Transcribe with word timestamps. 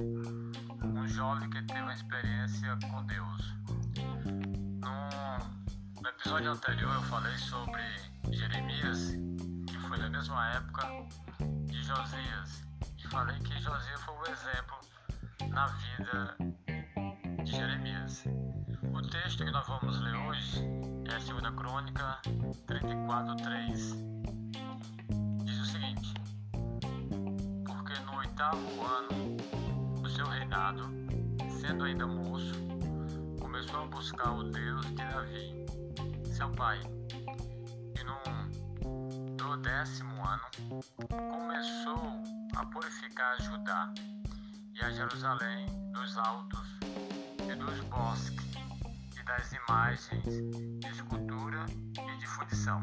um 0.00 1.06
jovem 1.08 1.48
que 1.50 1.62
teve 1.62 1.80
uma 1.80 1.92
experiência 1.92 2.78
com 2.90 3.04
Deus. 3.04 3.54
No, 4.80 6.08
episódio 6.08 6.52
anterior 6.52 6.94
eu 6.94 7.02
falei 7.02 7.36
sobre 7.36 7.82
Jeremias, 8.30 9.12
que 9.66 9.78
foi 9.78 9.98
da 9.98 10.08
mesma 10.08 10.52
época 10.54 10.88
de 11.66 11.82
Josias, 11.82 12.64
e 12.98 13.08
falei 13.08 13.38
que 13.40 13.60
Josias 13.60 14.00
foi 14.00 14.14
o 14.14 14.26
exemplo 14.32 14.78
na 15.50 15.66
vida 15.66 16.36
de 17.44 17.52
Jeremias. 17.52 18.24
O 18.92 19.02
texto 19.02 19.44
que 19.44 19.50
nós 19.50 19.66
vamos 19.66 20.00
ler 20.00 20.14
hoje 20.16 20.62
é 21.10 21.14
a 21.14 21.18
2 21.18 21.54
Crônica 21.54 22.18
34, 22.66 23.36
3. 23.36 23.96
Diz 25.44 25.58
o 25.58 25.66
seguinte: 25.66 26.14
Porque 27.66 27.98
no 28.00 28.16
oitavo 28.16 28.82
ano 28.82 29.59
seu 30.10 30.26
reinado, 30.26 30.90
sendo 31.60 31.84
ainda 31.84 32.06
moço, 32.06 32.54
começou 33.40 33.82
a 33.82 33.86
buscar 33.86 34.32
o 34.32 34.44
Deus 34.44 34.86
de 34.86 34.94
Davi, 34.94 35.66
seu 36.34 36.50
pai. 36.50 36.80
E 37.94 38.04
no 39.42 39.56
décimo 39.58 40.14
ano, 40.26 40.42
começou 41.30 42.22
a 42.56 42.66
purificar 42.66 43.40
Judá 43.40 43.92
e 44.74 44.84
a 44.84 44.90
Jerusalém 44.90 45.66
dos 45.92 46.16
altos 46.18 46.68
e 47.48 47.54
dos 47.54 47.80
bosques 47.88 48.46
e 49.18 49.22
das 49.24 49.52
imagens 49.52 50.24
de 50.24 50.88
escultura 50.88 51.66
e 51.68 52.18
de 52.18 52.26
fundição. 52.26 52.80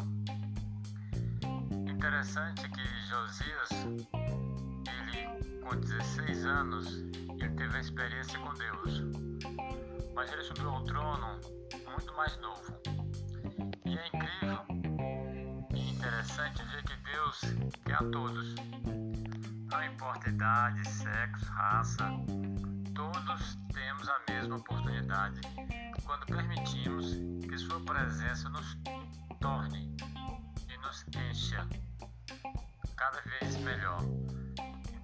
Interessante 1.89 2.69
que 2.69 2.84
Josias, 3.09 3.69
com 5.67 5.75
16 5.75 6.45
anos, 6.45 6.87
ele 7.39 7.49
teve 7.57 7.75
a 7.75 7.79
experiência 7.81 8.39
com 8.39 8.53
Deus, 8.53 9.03
mas 10.15 10.31
ele 10.31 10.43
subiu 10.43 10.69
ao 10.69 10.83
trono 10.85 11.39
muito 11.91 12.13
mais 12.15 12.37
novo. 12.37 12.79
E 13.85 13.97
é 13.97 14.07
incrível 14.07 14.65
e 15.75 15.91
interessante 15.91 16.63
ver 16.63 16.83
que 16.83 16.95
Deus 17.11 17.41
quer 17.85 17.95
a 17.95 18.09
todos. 18.11 18.55
Não 19.69 19.83
importa 19.83 20.29
idade, 20.29 20.88
sexo, 20.88 21.45
raça, 21.51 22.09
todos 22.95 23.57
temos 23.73 24.07
a 24.07 24.21
mesma 24.29 24.55
oportunidade 24.55 25.41
quando 26.05 26.25
permitimos 26.27 27.13
que 27.41 27.57
Sua 27.57 27.79
presença 27.81 28.47
nos 28.49 28.77
torne 29.41 29.93
e 30.69 30.77
nos 30.77 31.05
encha 31.09 31.67
cada 32.95 33.21
vez 33.21 33.57
melhor. 33.57 34.01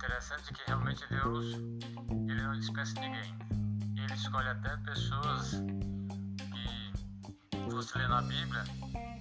Interessante 0.04 0.54
que 0.54 0.62
realmente 0.68 1.08
Deus 1.08 1.54
ele 2.28 2.42
não 2.44 2.60
dispensa 2.60 2.94
ninguém. 3.00 3.38
Ele 3.96 4.14
escolhe 4.14 4.50
até 4.50 4.76
pessoas 4.78 5.64
que 6.52 7.72
você 7.72 8.00
lê 8.00 8.08
na 8.10 8.22
Bíblia, 8.22 8.64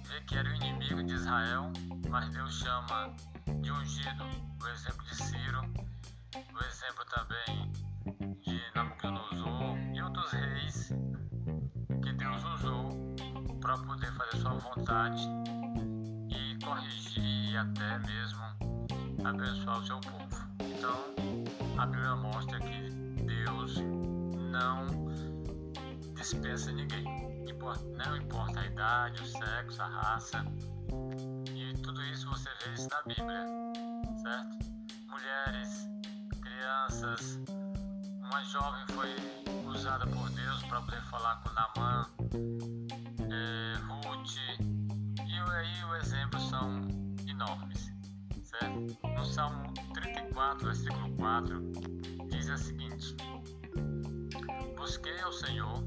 vê 0.05 0.19
que 0.27 0.35
era 0.35 0.49
o 0.49 0.53
inimigo 0.55 1.01
de 1.01 1.13
Israel, 1.13 1.71
mas 2.09 2.27
Deus 2.33 2.59
chama 2.59 3.15
de 3.61 3.71
ungido. 3.71 4.25
O 4.61 4.67
exemplo 4.67 5.05
de 5.05 5.15
Ciro, 5.15 5.61
o 6.35 6.63
exemplo 6.65 7.05
também 7.15 7.71
de 8.41 8.61
Nabucodonosor 8.75 9.77
e 9.93 10.01
outros 10.01 10.31
reis 10.33 10.89
que 12.03 12.11
Deus 12.11 12.43
usou 12.43 13.15
para 13.61 13.77
poder 13.77 14.11
fazer 14.11 14.37
sua 14.37 14.53
vontade 14.55 15.25
e 16.29 16.59
corrigir 16.61 17.51
e 17.51 17.55
até 17.55 17.99
mesmo 17.99 18.43
abençoar 19.23 19.79
o 19.79 19.85
seu 19.85 20.01
povo. 20.01 20.32
Então, 20.83 20.99
a 21.77 21.85
Bíblia 21.85 22.13
mostra 22.17 22.59
que 22.59 22.89
Deus 23.23 23.77
não 24.51 24.85
dispensa 26.13 26.73
ninguém. 26.73 27.05
Não 27.95 28.17
importa 28.17 28.59
a 28.59 28.65
idade, 28.65 29.23
o 29.23 29.25
sexo, 29.25 29.81
a 29.81 29.87
raça. 29.87 30.45
E 31.55 31.73
tudo 31.77 32.03
isso 32.03 32.27
você 32.27 32.49
vê 32.65 32.73
isso 32.73 32.89
na 32.89 33.01
Bíblia, 33.03 33.45
certo? 34.21 34.57
Mulheres, 35.07 35.87
crianças, 36.41 37.39
uma 38.19 38.43
jovem 38.43 38.85
foi 38.87 39.15
usada 39.65 40.05
por 40.05 40.29
Deus 40.31 40.63
para 40.63 40.81
poder 40.81 41.01
falar 41.03 41.37
com 41.43 41.49
Namã, 41.53 42.05
é, 43.31 43.77
Ruth, 43.85 44.35
e 45.25 45.39
aí 45.49 45.85
os 45.85 46.05
exemplos 46.05 46.43
são 46.49 46.81
enormes. 47.25 47.92
Certo? 48.59 49.07
No 49.07 49.25
Salmo 49.25 49.73
34, 49.93 50.65
versículo 50.65 51.15
4, 51.15 51.71
diz 52.29 52.49
o 52.49 52.57
seguinte: 52.57 53.15
Busquei 54.77 55.19
ao 55.21 55.31
Senhor 55.31 55.83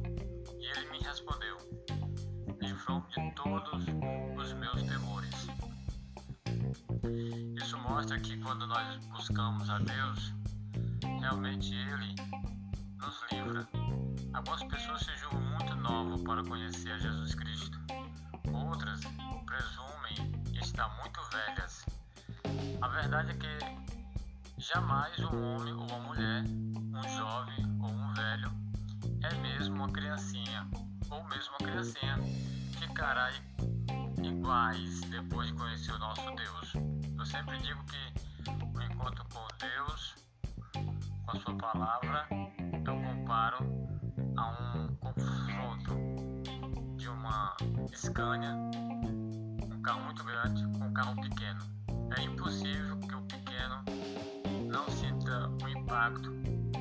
e 0.58 0.66
ele 0.66 0.90
me 0.90 0.98
respondeu, 0.98 1.56
livrou 2.60 3.02
de 3.08 3.34
todos 3.34 3.84
os 4.36 4.52
meus 4.54 4.82
temores. 4.82 5.46
Isso 7.56 7.78
mostra 7.78 8.18
que 8.18 8.36
quando 8.38 8.66
nós 8.66 9.06
buscamos 9.06 9.70
a 9.70 9.78
Deus, 9.78 10.34
realmente 11.20 11.72
Ele 11.74 12.14
nos 12.98 13.24
livra. 13.32 13.68
Algumas 14.34 14.64
pessoas 14.64 15.00
se 15.02 15.16
julgam 15.16 15.40
muito 15.40 15.74
novas 15.76 16.20
para 16.22 16.44
conhecer 16.44 16.90
a 16.92 16.98
Jesus 16.98 17.34
Cristo. 17.34 17.78
Outras 18.52 19.00
presumem 19.46 20.32
estar 20.60 20.88
muito 21.00 21.20
velhas. 21.30 21.95
A 22.80 22.88
verdade 22.88 23.30
é 23.30 23.34
que 23.34 23.58
jamais 24.58 25.18
um 25.20 25.42
homem 25.42 25.72
ou 25.72 25.82
uma 25.82 25.98
mulher, 26.00 26.44
um 26.44 27.02
jovem 27.16 27.64
ou 27.80 27.88
um 27.88 28.14
velho, 28.14 28.50
é 29.22 29.34
mesmo 29.36 29.76
uma 29.76 29.88
criancinha 29.90 30.66
ou 31.10 31.22
mesmo 31.24 31.54
uma 31.58 31.68
criancinha 31.68 32.18
ficará 32.78 33.30
iguais 34.22 35.00
depois 35.02 35.48
de 35.48 35.54
conhecer 35.54 35.92
o 35.92 35.98
nosso 35.98 36.34
Deus. 36.34 36.72
Eu 37.18 37.26
sempre 37.26 37.58
digo 37.58 37.84
que 37.84 38.50
o 38.50 38.82
encontro 38.82 39.24
com 39.32 39.46
Deus 39.58 40.14
com 41.26 41.36
a 41.36 41.40
sua 41.40 41.54
palavra, 41.56 42.26
eu 42.30 43.02
comparo 43.02 43.58
a 44.36 44.50
um 44.50 44.94
confronto 44.96 45.94
de 46.96 47.08
uma 47.08 47.56
Scania, 47.94 48.54
um 48.54 49.82
carro 49.82 50.04
muito 50.04 50.24
grande, 50.24 50.62
com 50.78 50.84
um 50.84 50.92
carro 50.92 51.20
pequeno. 51.20 51.75
É 52.14 52.22
impossível 52.22 52.96
que 52.98 53.14
o 53.14 53.22
pequeno 53.22 53.84
não 54.70 54.88
sinta 54.90 55.48
o 55.64 55.68
impacto 55.68 56.30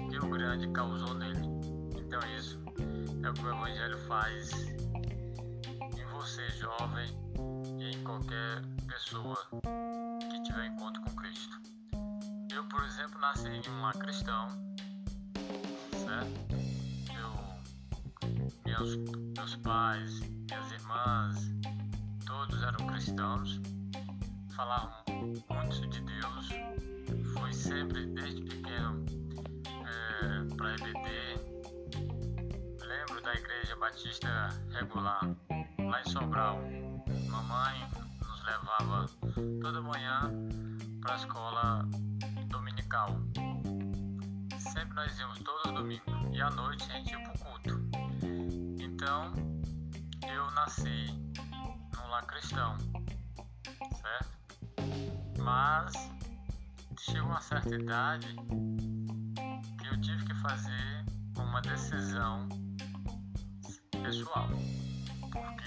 que 0.09 0.17
o 0.17 0.29
grande 0.29 0.67
causou 0.69 1.13
nele. 1.15 1.41
Então 1.97 2.19
isso 2.37 2.59
é 3.23 3.29
o 3.29 3.33
que 3.33 3.45
o 3.45 3.49
Evangelho 3.49 3.97
faz 4.07 4.51
em 5.97 6.05
você, 6.11 6.47
jovem, 6.51 7.07
e 7.79 7.95
em 7.95 8.03
qualquer 8.03 8.61
pessoa 8.87 9.37
que 10.29 10.43
tiver 10.43 10.67
encontro 10.67 11.01
com 11.01 11.15
Cristo. 11.15 11.59
Eu, 12.51 12.63
por 12.65 12.83
exemplo, 12.83 13.19
nasci 13.19 13.47
em 13.47 13.69
uma 13.69 13.91
cristão, 13.93 14.47
certo? 15.91 16.55
Eu, 17.13 18.45
meus, 18.65 18.95
meus 19.35 19.55
pais, 19.57 20.19
minhas 20.19 20.71
irmãs, 20.71 21.51
todos 22.25 22.61
eram 22.63 22.87
cristãos, 22.87 23.59
falavam 24.55 25.03
muito 25.49 25.87
de 25.89 25.99
Deus, 26.01 26.49
fui 27.33 27.53
sempre 27.53 28.05
desde 28.05 28.41
pequeno 28.41 29.05
é, 29.59 30.55
para 30.55 30.75
EBD. 30.75 31.09
Lembro 32.79 33.21
da 33.21 33.33
Igreja 33.33 33.75
Batista 33.75 34.49
Regular, 34.69 35.29
lá 35.77 36.01
em 36.01 36.09
Sobral. 36.09 36.61
Mamãe 37.29 37.85
nos 38.21 38.43
levava 38.45 39.05
toda 39.61 39.81
manhã 39.81 40.31
para 41.01 41.13
a 41.13 41.17
escola 41.17 41.89
dominical. 42.47 43.09
Sempre 44.57 44.95
nós 44.95 45.19
íamos 45.19 45.39
todo 45.39 45.73
domingo 45.73 46.33
e 46.33 46.41
à 46.41 46.49
noite 46.51 46.89
a 46.89 46.93
gente 46.93 47.11
ia 47.11 47.19
pro 47.19 47.39
culto. 47.39 47.89
Então 48.79 49.33
eu 50.33 50.49
nasci 50.51 51.07
num 51.93 52.07
lar 52.07 52.25
cristão? 52.25 52.77
Mas 55.45 55.93
chegou 56.99 57.29
uma 57.29 57.39
certa 57.39 57.75
idade 57.75 58.35
que 59.79 59.87
eu 59.87 60.01
tive 60.01 60.25
que 60.25 60.33
fazer 60.41 61.05
uma 61.37 61.61
decisão 61.61 62.49
pessoal. 64.03 64.49
Porque 65.31 65.65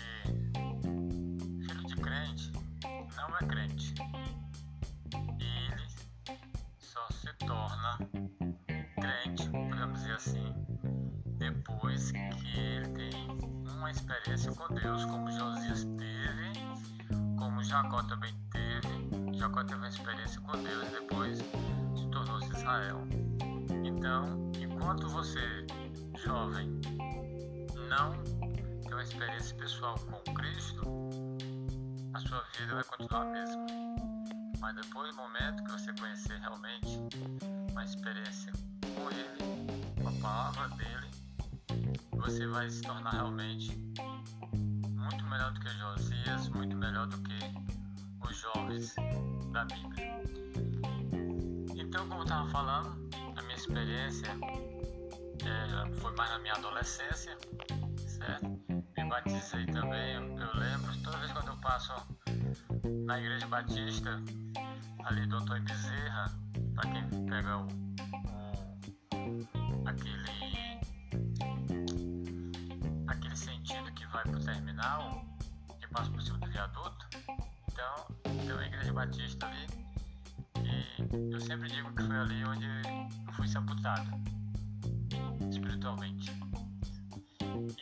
filho 1.63 1.87
de 1.87 1.95
crente 1.95 2.53
não 3.17 3.37
é 3.37 3.47
crente. 3.47 3.95
torna 7.47 7.99
crente, 9.01 9.49
podemos 9.49 10.01
dizer 10.01 10.13
assim, 10.13 10.55
depois 11.39 12.11
que 12.11 12.19
ele 12.59 12.89
tem 12.89 13.29
uma 13.65 13.91
experiência 13.91 14.53
com 14.53 14.75
Deus, 14.75 15.05
como 15.07 15.31
Josias 15.31 15.85
teve, 15.97 16.53
como 17.39 17.63
Jacó 17.63 18.03
também 18.03 18.35
teve, 18.51 18.68
Jacó 19.38 19.62
teve 19.62 19.79
uma 19.79 19.88
experiência 19.88 20.40
com 20.40 20.62
Deus 20.64 20.88
e 20.88 20.90
depois 20.90 21.38
se 21.38 22.11
tornou-se 22.11 22.52
Israel. 22.56 23.06
Então, 23.85 24.50
enquanto 24.61 25.08
você, 25.08 25.64
jovem, 26.25 26.81
não 27.88 28.12
tem 28.82 28.93
uma 28.93 29.02
experiência 29.02 29.56
pessoal 29.56 29.96
com 30.00 30.35
Cristo, 30.35 30.82
a 32.14 32.19
sua 32.19 32.44
vida 32.58 32.75
vai 32.75 32.82
continuar 32.82 33.23
a 33.23 33.25
mesma. 33.26 33.67
Mas 34.58 34.75
depois 34.75 35.11
do 35.11 35.17
momento 35.17 35.62
que 35.62 35.70
você 35.70 35.93
conhecer 35.93 36.37
realmente 36.40 36.99
uma 37.70 37.85
experiência 37.85 38.52
com 38.82 39.08
Ele, 39.08 40.02
com 40.02 40.08
a 40.08 40.12
palavra 40.20 40.69
dele, 40.76 42.00
você 42.11 42.44
vai 42.49 42.69
se 42.69 42.82
tornar 42.82 43.12
realmente 43.12 43.70
muito 44.82 45.25
melhor 45.26 45.52
do 45.52 45.61
que 45.61 45.69
Josias, 45.69 46.49
muito 46.49 46.76
melhor 46.76 47.06
do 47.06 47.17
que 47.19 47.78
os 48.29 48.37
jovens 48.37 48.95
da 49.53 49.65
Bíblia. 49.65 50.23
Então, 51.75 52.07
como 52.09 52.21
eu 52.21 52.25
estava 52.25 52.49
falando, 52.51 53.09
a 53.37 53.43
minha 53.43 53.57
experiência 53.57 54.29
é, 55.45 55.93
foi 56.01 56.15
mais 56.17 56.31
na 56.31 56.39
minha 56.41 56.55
adolescência, 56.55 57.37
certo? 58.07 58.47
Me 58.97 59.05
batizei 59.09 59.67
também, 59.67 60.17
eu 60.17 60.61
lembro, 60.61 61.03
toda 61.03 61.17
vez 61.19 61.33
quando 61.33 61.49
eu 61.49 61.57
passo 61.59 61.93
na 63.07 63.19
Igreja 63.19 63.47
Batista, 63.47 64.23
ali 65.05 65.27
do 65.27 65.37
Antônio 65.37 65.63
Bezerra, 65.65 66.31
para 66.75 66.91
quem 66.91 67.27
pega 67.27 67.57
o, 67.57 67.67
o, 69.15 69.89
aquele, 69.89 70.81
aquele 73.07 73.37
sentido 73.37 73.91
que 73.93 74.07
vai 74.09 74.23
para 74.25 74.37
o 74.37 74.45
terminal, 74.45 75.25
que 75.81 75.87
passa 75.89 76.11
por 76.11 76.21
cima 76.21 76.39
do 76.39 76.47
viaduto, 76.49 77.07
então 77.73 78.18
uma 78.53 78.67
Igreja 78.67 78.93
Batista 78.93 79.47
ali, 79.47 79.67
e 80.65 81.33
eu 81.33 81.41
sempre 81.41 81.69
digo 81.69 81.93
que 81.95 82.03
foi 82.03 82.17
ali 82.17 82.45
onde 82.45 82.67
eu 83.27 83.33
fui 83.33 83.47
sepultado 83.47 84.11
espiritualmente. 85.50 86.31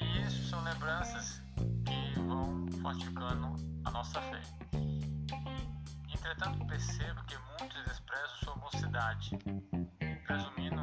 E 0.01 0.23
isso 0.23 0.49
são 0.49 0.63
lembranças 0.63 1.43
que 1.57 2.21
vão 2.21 2.67
fortificando 2.83 3.55
a 3.85 3.91
nossa 3.91 4.21
fé. 4.21 4.41
Entretanto, 6.09 6.67
percebo 6.67 7.23
que 7.25 7.37
muitos 7.59 7.93
expressam 7.93 8.37
sua 8.45 8.57
mocidade, 8.57 9.31
presumindo 10.27 10.83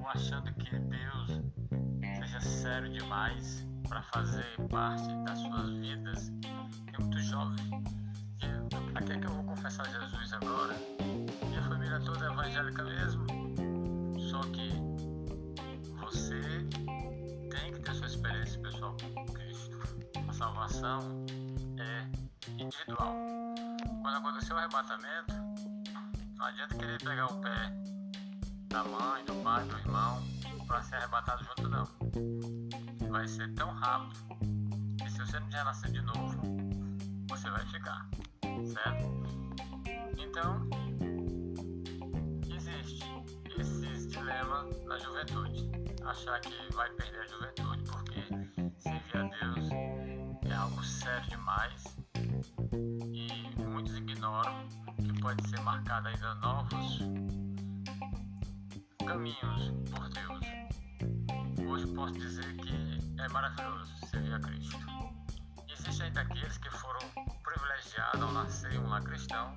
ou 0.00 0.08
achando 0.08 0.52
que 0.54 0.78
Deus 0.78 1.40
seja 2.18 2.40
sério 2.40 2.92
demais 2.92 3.66
para 3.88 4.02
fazer 4.02 4.44
parte 4.68 5.08
das 5.24 5.38
suas 5.38 5.70
vidas. 5.78 6.32
Tem 6.40 6.98
muitos 7.00 7.24
jovens. 7.24 8.01
E 9.02 9.04
aqui 9.04 9.12
é 9.14 9.18
que 9.18 9.26
eu 9.26 9.34
vou 9.34 9.42
confessar 9.42 9.84
Jesus 9.86 10.32
agora. 10.32 10.76
Minha 11.48 11.62
família 11.62 11.98
toda 12.04 12.24
é 12.24 12.30
evangélica 12.30 12.84
mesmo. 12.84 13.26
Só 14.30 14.40
que 14.42 14.70
você 15.98 16.40
tem 17.50 17.72
que 17.72 17.80
ter 17.80 17.94
sua 17.96 18.06
experiência 18.06 18.60
pessoal 18.60 18.96
com 19.02 19.26
Cristo. 19.32 19.76
A 20.28 20.32
salvação 20.32 21.26
é 21.80 22.62
individual. 22.62 23.12
Quando 24.02 24.18
acontecer 24.18 24.52
o 24.52 24.58
arrebatamento, 24.58 25.34
não 26.36 26.46
adianta 26.46 26.76
querer 26.76 27.02
pegar 27.02 27.26
o 27.26 27.40
pé 27.40 27.72
da 28.68 28.84
mãe, 28.84 29.24
do 29.24 29.34
pai, 29.42 29.64
do 29.64 29.78
irmão 29.78 30.22
para 30.68 30.80
ser 30.80 30.94
arrebatado 30.94 31.42
junto 31.44 31.68
não. 31.68 31.88
Vai 33.10 33.26
ser 33.26 33.52
tão 33.54 33.74
rápido 33.74 34.14
que 34.96 35.10
se 35.10 35.18
você 35.18 35.40
não 35.40 35.50
já 35.50 35.64
nascer 35.64 35.90
de 35.90 36.02
novo, 36.02 36.40
você 37.28 37.50
vai 37.50 37.66
ficar, 37.66 38.08
certo? 38.66 39.04
Então, 40.18 40.68
existe 42.54 43.04
esse 43.58 44.08
dilema 44.08 44.68
na 44.86 44.98
juventude 44.98 45.70
achar 46.04 46.40
que 46.40 46.74
vai 46.74 46.90
perder 46.90 47.20
a 47.20 47.26
juventude 47.26 47.82
porque 47.84 48.20
servir 48.78 49.16
a 49.16 49.22
Deus 49.22 49.70
é 50.48 50.54
algo 50.54 50.82
sério 50.84 51.28
demais 51.30 51.84
e 53.12 53.62
muitos 53.62 53.96
ignoram 53.96 54.66
que 54.96 55.20
pode 55.20 55.48
ser 55.48 55.60
marcado 55.60 56.08
ainda 56.08 56.34
novos 56.36 56.98
caminhos 59.06 59.72
por 59.90 60.08
Deus. 60.10 60.42
Hoje 61.68 61.86
posso 61.94 62.12
dizer 62.14 62.56
que 62.56 63.20
é 63.20 63.28
maravilhoso 63.28 63.92
servir 64.06 64.34
a 64.34 64.40
Cristo. 64.40 65.01
Um 68.78 68.88
lá 68.88 69.00
cristão, 69.00 69.52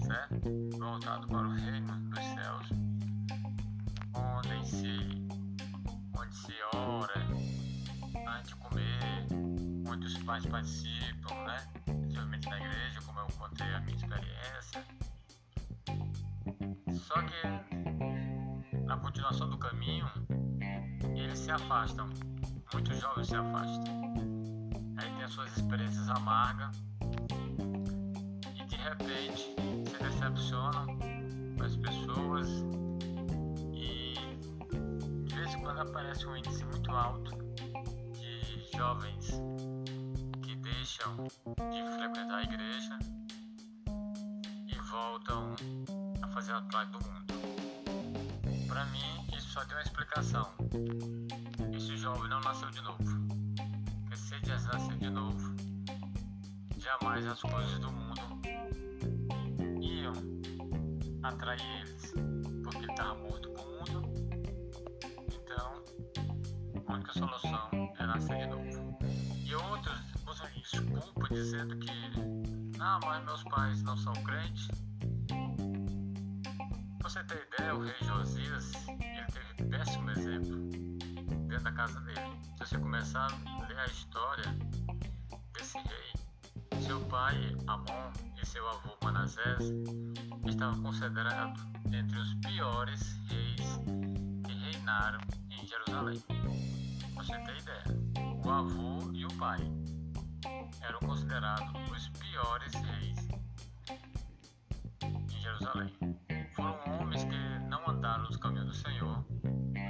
certo? 0.00 0.78
Voltado 0.78 1.26
para 1.28 1.48
o 1.48 1.52
reino 1.52 1.96
dos 2.10 2.24
céus, 2.24 2.68
onde 4.14 4.68
se 4.68 5.26
onde 6.18 6.34
se 6.34 6.54
ora 6.74 7.20
antes 8.26 8.48
de 8.48 8.56
comer, 8.56 9.26
onde 9.88 10.06
os 10.06 10.18
pais 10.18 10.46
participam, 10.46 11.34
né? 11.46 11.66
Principalmente 11.84 12.48
na 12.48 12.58
igreja, 12.58 13.00
como 13.02 13.20
eu 13.20 13.26
contei 13.38 13.66
a 13.74 13.80
minha 13.80 13.96
experiência. 13.96 14.84
Só 16.92 17.22
que 17.22 18.78
na 18.84 18.96
continuação 18.96 19.50
do 19.50 19.58
caminho, 19.58 20.08
eles 21.14 21.38
se 21.38 21.50
afastam. 21.50 22.08
Muitos 22.72 22.98
jovens 23.00 23.28
se 23.28 23.36
afastam. 23.36 23.84
Aí 24.96 25.10
tem 25.10 25.22
as 25.22 25.32
suas 25.32 25.56
experiências 25.56 26.08
amargas 26.08 26.95
repente 28.88 29.54
se 29.90 29.98
decepcionam 30.02 30.86
com 31.56 31.64
as 31.64 31.76
pessoas 31.76 32.66
quando 35.76 35.90
aparece 35.90 36.26
um 36.26 36.36
índice 36.36 36.64
muito 36.64 36.90
alto 36.90 37.36
de 38.14 38.76
jovens 38.78 39.32
que 40.42 40.56
deixam 40.56 41.16
de 41.24 41.96
frequentar 41.98 42.38
a 42.38 42.42
igreja 42.44 42.98
e 44.68 44.74
voltam 44.90 45.54
a 46.22 46.28
fazer 46.28 46.52
a 46.52 46.62
parte 46.62 46.92
do 46.92 46.98
mundo. 47.04 48.66
Para 48.68 48.86
mim, 48.86 49.26
isso 49.36 49.48
só 49.50 49.64
tem 49.66 49.76
uma 49.76 49.82
explicação. 49.82 50.50
Esse 51.76 51.96
jovem 51.98 52.30
não 52.30 52.40
nasceu 52.40 52.70
de 52.70 52.80
novo. 52.80 53.04
Porque 54.02 54.16
se 54.16 54.34
ele 54.34 54.98
de 54.98 55.10
novo, 55.10 55.56
jamais 56.78 57.26
as 57.26 57.42
coisas 57.42 57.78
do 57.80 57.92
mundo 57.92 58.35
atrair 61.28 61.80
eles, 61.80 62.12
porque 62.62 62.78
ele 62.78 62.92
estava 62.92 63.14
morto 63.14 63.50
com 63.50 63.62
o 63.62 63.78
mundo 63.78 64.26
a 66.86 66.92
única 66.92 67.12
solução 67.12 67.94
é 67.98 68.06
nascer 68.06 68.38
de 68.38 68.46
novo. 68.46 68.98
E 69.44 69.54
outros 69.54 70.00
usam 70.26 70.46
desculpa 70.54 71.28
dizendo 71.30 71.76
que, 71.78 72.78
não, 72.78 73.00
mas 73.00 73.24
meus 73.24 73.42
pais 73.44 73.82
não 73.82 73.96
são 73.96 74.12
crentes. 74.22 74.68
Pra 76.98 77.10
você 77.10 77.24
ter 77.24 77.48
ideia, 77.52 77.74
o 77.74 77.82
rei 77.82 77.94
Josias, 78.02 78.72
ele 78.88 79.26
teve 79.32 79.70
péssimo 79.70 80.10
exemplo 80.10 80.56
dentro 81.48 81.64
da 81.64 81.72
casa 81.72 82.00
dele. 82.00 82.20
Se 82.54 82.58
você 82.58 82.78
começar 82.78 83.26
a 83.26 83.66
ler 83.66 83.78
a 83.78 83.86
história 83.86 84.56
desse 85.52 85.78
rei, 85.78 86.80
seu 86.82 87.00
pai, 87.06 87.56
Amon, 87.66 88.12
seu 88.46 88.66
avô, 88.68 88.96
Manassés, 89.02 89.72
estavam 90.46 90.80
considerados 90.82 91.60
entre 91.92 92.18
os 92.18 92.34
piores 92.34 93.18
reis 93.28 93.80
que 94.46 94.52
reinaram 94.54 95.20
em 95.50 95.66
Jerusalém 95.66 96.22
você 97.14 97.36
ter 97.40 97.60
ideia, 97.60 97.84
o 98.44 98.50
avô 98.50 99.10
e 99.12 99.24
o 99.24 99.28
pai 99.36 99.58
eram 100.80 101.00
considerados 101.00 101.68
os 101.90 102.08
piores 102.10 102.72
reis 102.72 103.28
em 105.02 105.40
Jerusalém. 105.40 105.92
Foram 106.54 106.78
homens 107.00 107.24
que 107.24 107.68
não 107.68 107.88
andaram 107.88 108.24
nos 108.24 108.36
caminhos 108.36 108.66
do 108.66 108.74
Senhor, 108.74 109.24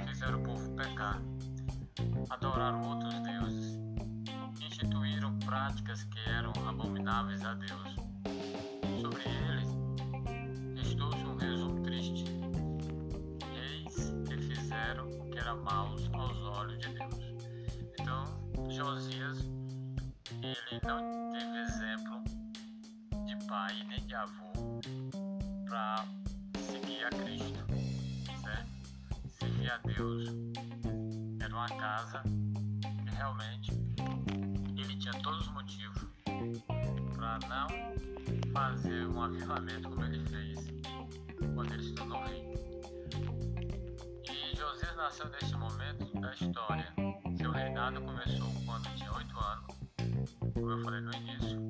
fizeram 0.07 0.39
o 0.39 0.43
povo 0.43 0.75
pecar, 0.75 1.21
adoraram 2.31 2.81
outros 2.81 3.19
deuses, 3.19 3.86
instituíram 4.77 5.35
práticas 5.39 6.03
que 6.03 6.29
eram 6.29 6.53
abomináveis 6.67 7.43
a 7.43 7.55
Deus. 7.55 7.95
Sobre 9.01 9.23
eles, 9.23 10.87
estou-se 10.87 11.17
um 11.25 11.35
resumo 11.35 11.81
triste. 11.81 12.25
Reis 13.55 14.13
que 14.27 14.37
fizeram 14.37 15.09
o 15.09 15.31
que 15.31 15.39
era 15.39 15.55
mal 15.55 15.95
aos 16.13 16.37
olhos 16.57 16.77
de 16.79 16.89
Deus. 16.89 17.27
Josias, 18.69 19.39
ele 20.43 20.81
não 20.83 21.31
teve 21.31 21.57
exemplo 21.57 22.23
de 23.25 23.47
pai 23.47 23.83
nem 23.87 24.05
de 24.05 24.13
avô 24.13 24.79
para 25.65 26.05
seguir 26.59 27.03
a 27.03 27.09
Cristo, 27.09 27.65
certo? 28.43 28.69
Seguir 29.39 29.71
a 29.71 29.77
Deus. 29.77 30.29
Era 31.41 31.55
uma 31.55 31.67
casa 31.67 32.21
que 32.21 33.15
realmente 33.15 33.86
tinha 35.09 35.23
todos 35.23 35.47
os 35.47 35.53
motivos 35.53 36.05
para 37.15 37.39
não 37.47 37.67
fazer 38.51 39.05
uma 39.05 39.25
avivamento 39.25 39.89
como 39.89 40.03
ele 40.03 40.19
fez 40.25 40.59
quando 41.55 41.73
ele 41.73 41.83
se 41.83 41.93
tornou 41.93 42.21
rei. 42.25 42.43
E 44.29 44.55
Josias 44.57 44.95
nasceu 44.97 45.29
neste 45.29 45.55
momento 45.55 46.19
da 46.19 46.33
história. 46.33 46.93
Seu 47.37 47.51
reinado 47.51 48.01
começou 48.01 48.51
quando 48.65 48.95
tinha 48.95 49.13
oito 49.13 49.39
anos, 49.39 50.35
como 50.53 50.71
eu 50.71 50.83
falei 50.83 50.99
no 50.99 51.13
início. 51.13 51.67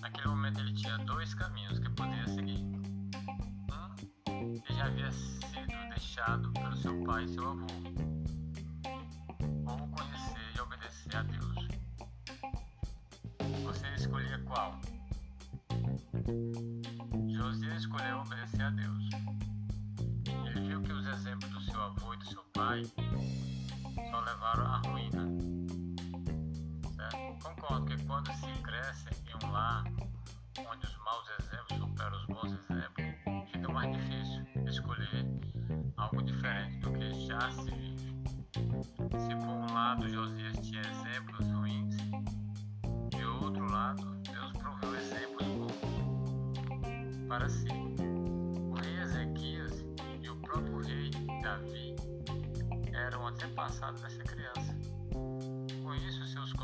Naquele 0.00 0.28
momento 0.28 0.60
ele 0.60 0.72
tinha 0.72 0.98
dois 0.98 1.32
caminhos 1.34 1.78
que 1.78 1.90
podia 1.90 2.26
seguir. 2.26 2.64
Um, 3.70 4.40
ele 4.42 4.76
já 4.76 4.86
havia 4.86 5.12
sido 5.12 5.88
deixado 5.88 6.52
pelo 6.52 6.76
seu 6.76 7.04
pai 7.04 7.24
e 7.24 7.28
seu 7.28 7.48
avô, 7.48 7.66
qual? 14.50 14.80
Escolheu 17.76 18.18
obedecer 18.18 18.62
a 18.62 18.70
Deus. 18.70 19.08
Ele 20.46 20.60
viu 20.68 20.82
que 20.82 20.92
os 20.92 21.06
exemplos 21.06 21.50
do 21.50 21.60
seu 21.62 21.80
avô 21.80 22.12
e 22.12 22.16
do 22.18 22.26
seu 22.26 22.42
pai 22.52 22.84
só 24.10 24.20
levaram 24.20 24.66
à 24.66 24.82
ruína. 24.86 25.26
Certo? 26.94 27.16
Concordo 27.42 27.86
que 27.86 28.04
quando 28.04 28.30
se 28.34 28.52
cresce 28.62 29.08
em 29.28 29.46
um 29.46 29.50
lar 29.50 29.84
onde 30.58 30.86
os 30.86 30.96
maus 30.98 31.26
exemplos 31.38 31.78
superam 31.78 32.18
os 32.18 32.26
bons 32.26 32.52
exemplos, 32.52 33.50
fica 33.52 33.72
mais 33.72 33.96
difícil 33.96 34.44
escolher 34.66 35.26
algo 35.96 36.22
diferente 36.22 36.78
do 36.80 36.92
que 36.92 37.26
já 37.26 37.50
se 37.52 37.70
vive. 37.70 38.10
Se 39.18 39.34
por 39.36 39.48
um 39.48 39.72
lado 39.72 40.08
Josias 40.08 40.49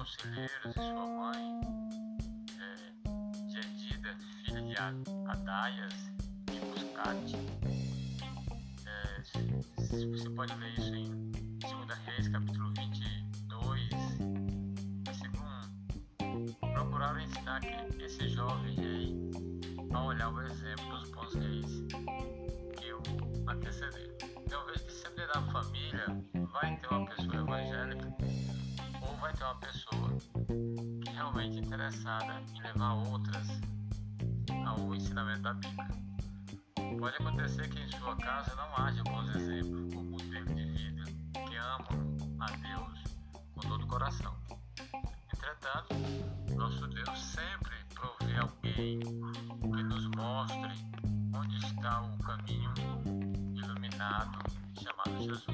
conselheiros 0.07 0.51
e 0.67 0.73
sua 0.73 1.07
mãe, 1.07 1.61
é, 2.61 3.51
Jedida, 3.51 4.17
filha 4.45 4.63
de 4.63 4.77
Adaias 5.29 5.95
e 6.53 6.61
Muscate, 6.65 7.37
é, 8.87 9.23
você 10.07 10.31
pode 10.31 10.55
ver 10.55 10.79
isso 10.79 10.95
interessada 32.07 32.41
em 32.55 32.63
levar 32.63 32.95
outras 33.09 33.49
ao 34.65 34.95
ensinamento 34.95 35.43
da 35.43 35.55
Bíblia. 35.55 35.89
Pode 36.99 37.17
acontecer 37.17 37.69
que 37.69 37.81
em 37.81 37.91
sua 37.99 38.17
casa 38.17 38.55
não 38.55 38.85
haja 38.85 39.03
bons 39.03 39.35
exemplos 39.35 39.93
ou 39.93 40.05
modelo 40.05 40.55
de 40.55 40.65
vida 40.67 41.05
que 41.33 41.57
amam 41.57 42.17
a 42.41 42.47
Deus 42.47 43.03
com 43.55 43.61
todo 43.61 43.83
o 43.83 43.87
coração. 43.89 44.35
Entretanto, 45.35 45.95
nosso 46.57 46.87
Deus 46.87 47.21
sempre 47.21 47.75
provê 47.93 48.37
alguém 48.37 49.01
que 49.01 49.83
nos 49.83 50.07
mostre 50.17 50.73
onde 51.35 51.57
está 51.67 52.03
o 52.03 52.19
caminho 52.19 52.73
iluminado 53.57 54.39
chamado 54.81 55.19
Jesus. 55.19 55.45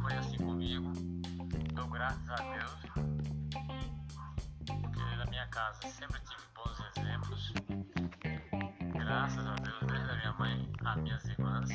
Foi 0.00 0.12
assim 0.14 0.38
comigo. 0.38 0.92
Dou 1.72 1.86
graças 1.88 2.28
a 2.28 2.36
Deus, 2.36 2.81
casa 5.52 5.86
sempre 5.86 6.18
tive 6.20 6.42
bons 6.54 6.78
exemplos. 6.96 7.52
Graças 8.94 9.46
a 9.46 9.54
Deus, 9.56 9.80
desde 9.86 10.10
a 10.10 10.16
minha 10.16 10.32
mãe, 10.38 10.72
as 10.82 10.96
minhas 10.96 11.24
irmãs, 11.26 11.68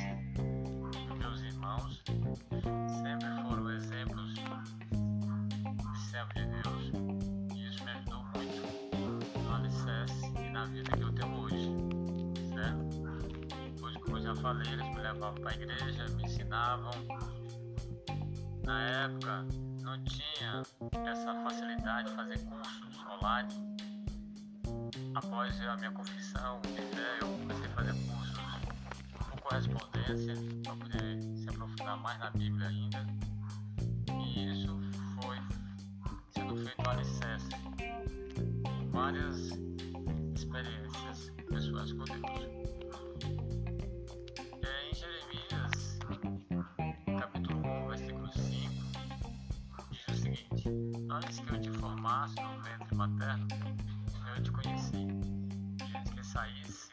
meus 1.16 1.40
irmãos, 1.42 2.02
sempre 2.04 3.42
foram 3.42 3.70
exemplos 3.70 4.34
de 4.34 4.42
servo 6.10 6.32
de 6.34 6.46
Deus. 6.46 6.92
E 7.54 7.68
isso 7.68 7.84
me 7.84 7.90
ajudou 7.92 8.24
muito 8.34 9.38
no 9.38 9.54
alicerce 9.54 10.26
e 10.26 10.50
na 10.50 10.64
vida 10.66 10.96
que 10.96 11.02
eu 11.02 11.12
tenho 11.12 11.38
hoje. 11.38 11.70
Certo? 12.52 13.84
Hoje, 13.84 13.98
como 14.00 14.16
eu 14.18 14.22
já 14.22 14.34
falei, 14.34 14.72
eles 14.72 14.88
me 14.88 15.00
levavam 15.00 15.34
para 15.40 15.50
a 15.50 15.54
igreja, 15.54 16.08
me 16.16 16.24
ensinavam. 16.24 16.90
Na 18.64 18.82
época, 19.04 19.46
não 19.88 20.04
tinha 20.04 20.62
essa 21.10 21.34
facilidade 21.42 22.10
de 22.10 22.16
fazer 22.16 22.38
cursos 22.40 23.06
online. 23.06 23.76
Após 25.14 25.60
a 25.62 25.76
minha 25.76 25.90
confissão 25.92 26.60
de 26.60 26.82
fé, 26.94 27.18
eu 27.22 27.28
comecei 27.38 27.64
a 27.64 27.70
fazer 27.70 27.94
cursos 28.06 28.38
por 29.30 29.40
correspondência 29.40 30.34
para 30.62 30.76
poder 30.76 31.22
se 31.22 31.48
aprofundar 31.48 31.96
mais 31.96 32.18
na 32.18 32.30
Bíblia 32.30 32.68
ainda. 32.68 33.06
E 34.12 34.52
isso 34.52 34.78
foi 35.22 35.38
sendo 36.32 36.56
feito 36.56 36.82
no 36.82 36.90
alicerce. 36.90 37.48
Várias 38.90 39.67
formasse 52.18 52.34
no 52.40 52.60
ventre 52.62 52.94
materno, 52.96 53.46
eu 54.36 54.42
te 54.42 54.50
conheci. 54.50 54.96
E 54.96 55.96
antes 55.96 56.12
que 56.12 56.26
saísse 56.26 56.90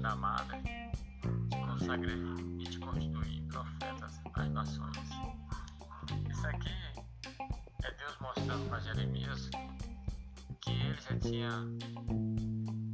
da 0.00 0.16
madre, 0.16 0.58
te 1.50 1.56
consagrei 1.56 2.16
e 2.58 2.64
te 2.64 2.78
constituí 2.78 3.42
profetas 3.42 4.20
às 4.34 4.50
nações. 4.50 4.96
Isso 6.30 6.46
aqui 6.46 6.72
é 7.82 7.90
Deus 7.90 8.16
mostrando 8.20 8.68
para 8.70 8.80
Jeremias 8.80 9.50
que 10.62 10.70
ele 10.70 11.00
já 11.00 11.18
tinha 11.18 11.50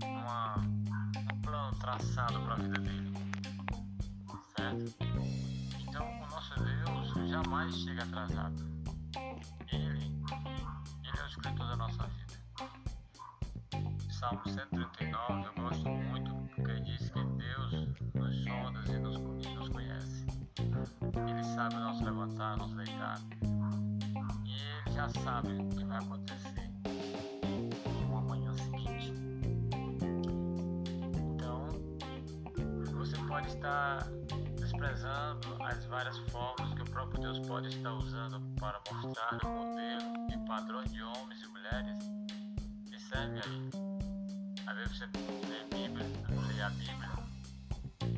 uma, 0.02 0.56
um 0.56 1.40
plano 1.40 1.76
traçado 1.76 2.40
para 2.40 2.54
a 2.54 2.56
vida 2.56 2.80
dele. 2.80 3.14
Certo? 4.56 4.94
Então, 5.80 6.22
o 6.22 6.26
nosso 6.26 6.54
Deus 6.56 7.30
jamais 7.30 7.76
chega 7.76 8.02
atrasado. 8.02 8.53
Salmo 14.34 14.48
139 14.48 15.46
eu 15.46 15.62
gosto 15.62 15.88
muito 15.88 16.34
porque 16.56 16.80
diz 16.80 17.08
que 17.08 17.22
Deus 17.22 17.72
nos 18.14 18.44
sonda 18.44 18.80
e 18.88 18.98
nos, 18.98 19.46
e 19.46 19.54
nos 19.54 19.68
conhece. 19.68 20.26
Ele 21.28 21.44
sabe 21.44 21.76
nos 21.76 22.00
levantar, 22.00 22.56
nos 22.56 22.72
deitar. 22.74 23.20
E 24.44 24.50
ele 24.50 24.92
já 24.92 25.08
sabe 25.08 25.52
o 25.52 25.68
que 25.68 25.84
vai 25.84 25.98
acontecer 25.98 26.68
no 28.08 28.16
amanhã 28.16 28.52
seguinte. 28.54 29.14
Então, 31.32 31.68
você 32.92 33.16
pode 33.28 33.46
estar 33.46 34.02
desprezando 34.58 35.62
as 35.62 35.84
várias 35.84 36.18
formas 36.30 36.74
que 36.74 36.82
o 36.82 36.90
próprio 36.90 37.20
Deus 37.20 37.38
pode 37.46 37.68
estar 37.68 37.92
usando 37.92 38.40
para 38.58 38.80
mostrar 38.92 39.38
o 39.44 39.48
modelo 39.48 40.28
e 40.28 40.48
padrões 40.48 40.90
de 40.92 41.02
homens 41.02 41.40
e 41.40 41.46
mulheres 41.46 41.98
que 42.90 43.00
servem 43.00 43.40
a 43.40 43.46
Ele. 43.46 43.83
Às 44.66 44.76
vezes 44.76 44.98
você 44.98 45.04
lê 45.48 45.60
a 45.60 45.64
Bíblia, 45.64 46.06
lê 46.48 46.62
a 46.62 46.70
Bíblia 46.70 47.10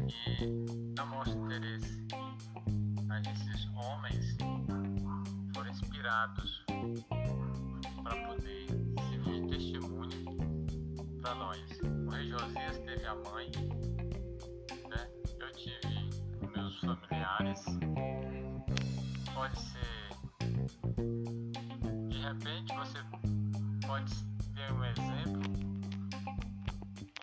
e 0.08 0.94
não 0.96 1.06
mostra 1.08 1.34
interesse. 1.34 2.06
Mas 3.06 3.26
esses 3.26 3.68
homens 3.74 4.36
foram 5.52 5.70
inspirados 5.70 6.64
para 8.02 8.26
poder 8.26 8.66
servir 9.08 9.42
de 9.42 9.48
testemunho 9.48 10.26
para 11.20 11.34
nós. 11.34 11.60
O 12.06 12.10
rei 12.10 12.28
Josias 12.28 12.78
teve 12.78 13.04
a 13.06 13.14
mãe, 13.16 13.50
né? 14.88 15.08
eu 15.40 15.52
tive 15.52 16.10
meus 16.54 16.78
familiares. 16.78 17.64
Pode 19.34 19.58
ser, 19.60 20.10
de 22.08 22.18
repente 22.18 22.74
você 22.74 22.98
pode 23.86 24.14
ter 24.54 24.72
um 24.72 24.84
exemplo 24.84 25.65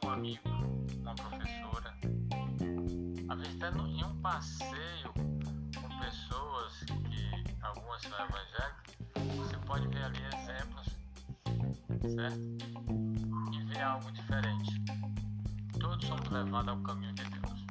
um 0.05 0.10
amigo, 0.10 0.41
uma 1.00 1.15
professora, 1.15 1.93
até 3.29 3.77
em 3.88 4.03
um 4.03 4.22
passeio 4.22 5.13
com 5.13 6.00
pessoas 6.00 6.79
que 6.83 7.55
algumas 7.62 8.01
são 8.01 8.12
evangélicas, 8.12 9.38
você 9.38 9.57
pode 9.65 9.88
ver 9.88 10.03
ali 10.03 10.19
exemplos, 10.25 10.98
certo? 12.13 12.39
E 13.53 13.63
ver 13.65 13.81
algo 13.81 14.12
diferente. 14.12 14.83
todos 15.79 16.05
somos 16.05 16.29
levados 16.29 16.69
ao 16.69 16.81
caminho 16.81 17.13
de 17.13 17.24
Deus. 17.24 17.65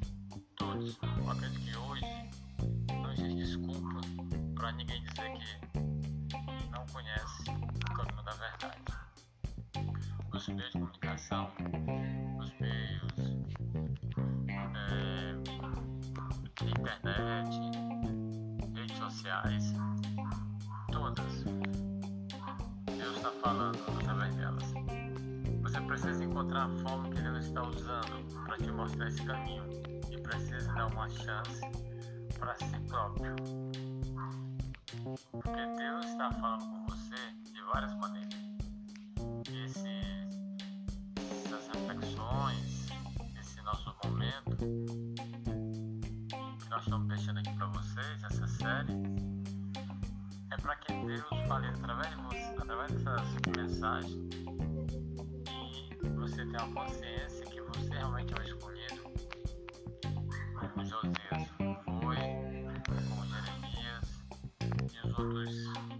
Todos. 0.56 0.98
Eu 1.18 1.30
acredito 1.30 1.60
que 1.60 1.76
hoje 1.76 2.30
não 2.92 3.12
existe 3.12 3.34
desculpa 3.34 4.00
para 4.54 4.72
ninguém 4.72 5.02
dizer 5.02 5.32
que 5.32 6.70
não 6.70 6.86
conhece 6.86 7.42
o 7.50 7.94
caminho 7.94 8.22
da 8.22 8.32
verdade. 8.32 8.82
Os 10.32 10.48
meios 10.48 10.72
de 10.72 10.78
comunicação, 10.78 11.50
todas. 20.92 21.44
Deus 22.96 23.16
está 23.16 23.30
falando 23.42 23.78
através 23.98 24.34
delas. 24.36 24.72
Você 25.62 25.80
precisa 25.80 26.24
encontrar 26.24 26.66
a 26.66 26.68
forma 26.78 27.10
que 27.10 27.20
Deus 27.20 27.44
está 27.44 27.62
usando 27.62 28.44
para 28.44 28.56
te 28.56 28.70
mostrar 28.70 29.08
esse 29.08 29.22
caminho 29.24 29.64
e 30.10 30.18
precisa 30.18 30.72
dar 30.74 30.86
uma 30.86 31.08
chance 31.08 31.60
para 32.38 32.54
si 32.56 32.78
próprio. 32.88 33.34
Porque 35.32 35.66
Deus 35.76 36.06
está 36.06 36.30
falando 36.32 36.64
com 36.70 36.86
você 36.86 37.16
de 37.52 37.62
várias 37.72 37.94
maneiras. 37.96 38.34
Esses, 39.64 40.28
essas 41.16 41.68
reflexões, 41.68 42.86
esse 43.40 43.60
nosso 43.62 43.92
momento 44.04 45.01
Deus 51.06 51.22
fale 51.48 51.66
através 51.66 52.10
de 52.10 52.16
você, 52.22 52.60
através 52.60 52.92
dessas 52.92 53.22
mensagens 53.56 54.32
você 56.16 56.46
tenha 56.46 56.72
consciência 56.72 57.44
que 57.46 57.60
você 57.60 57.90
realmente 57.90 58.32
é 58.32 58.38
o 58.38 58.42
escolhido, 58.42 59.02
como 60.54 60.84
Josias 60.84 61.48
foi, 61.58 61.76
como 61.84 63.26
Jeremias 63.26 64.24
e 64.92 65.06
os 65.06 65.18
outros 65.18 65.91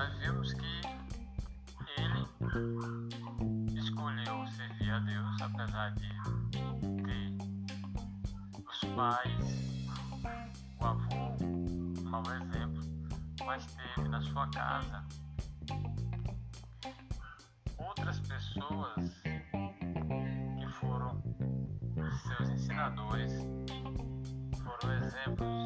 Nós 0.00 0.14
vimos 0.14 0.54
que 0.54 0.80
ele 1.98 2.26
servir 4.50 4.90
a 4.90 4.98
Deus, 5.00 5.42
apesar 5.42 5.90
de 5.90 6.08
ter 7.04 7.36
os 8.66 8.80
pais, 8.96 9.84
o 10.80 10.84
avô, 10.86 11.36
mau 12.00 12.22
exemplo, 12.32 12.82
mas 13.44 13.66
teve 13.66 14.08
na 14.08 14.22
sua 14.22 14.48
casa. 14.48 15.04
Outras 17.76 18.20
pessoas 18.20 19.22
que 19.22 20.66
foram 20.80 21.22
seus 22.22 22.48
ensinadores, 22.48 23.34
foram 24.64 24.94
exemplos 24.94 25.59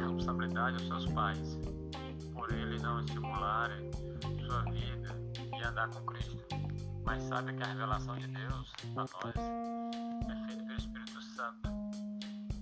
responsabilidade 0.00 0.76
aos 0.76 0.86
seus 0.86 1.12
pais, 1.12 1.58
por 2.32 2.52
eles 2.52 2.82
não 2.82 3.00
estimularem 3.00 3.90
sua 4.46 4.62
vida 4.64 5.14
e 5.58 5.62
andar 5.62 5.88
com 5.88 6.04
Cristo. 6.06 6.38
Mas 7.04 7.22
sabe 7.24 7.54
que 7.54 7.62
a 7.62 7.66
revelação 7.66 8.16
de 8.16 8.26
Deus 8.28 8.72
a 8.82 8.94
nós 8.94 9.34
é 10.28 10.46
feita 10.46 10.64
pelo 10.64 10.78
Espírito 10.78 11.22
Santo 11.22 11.70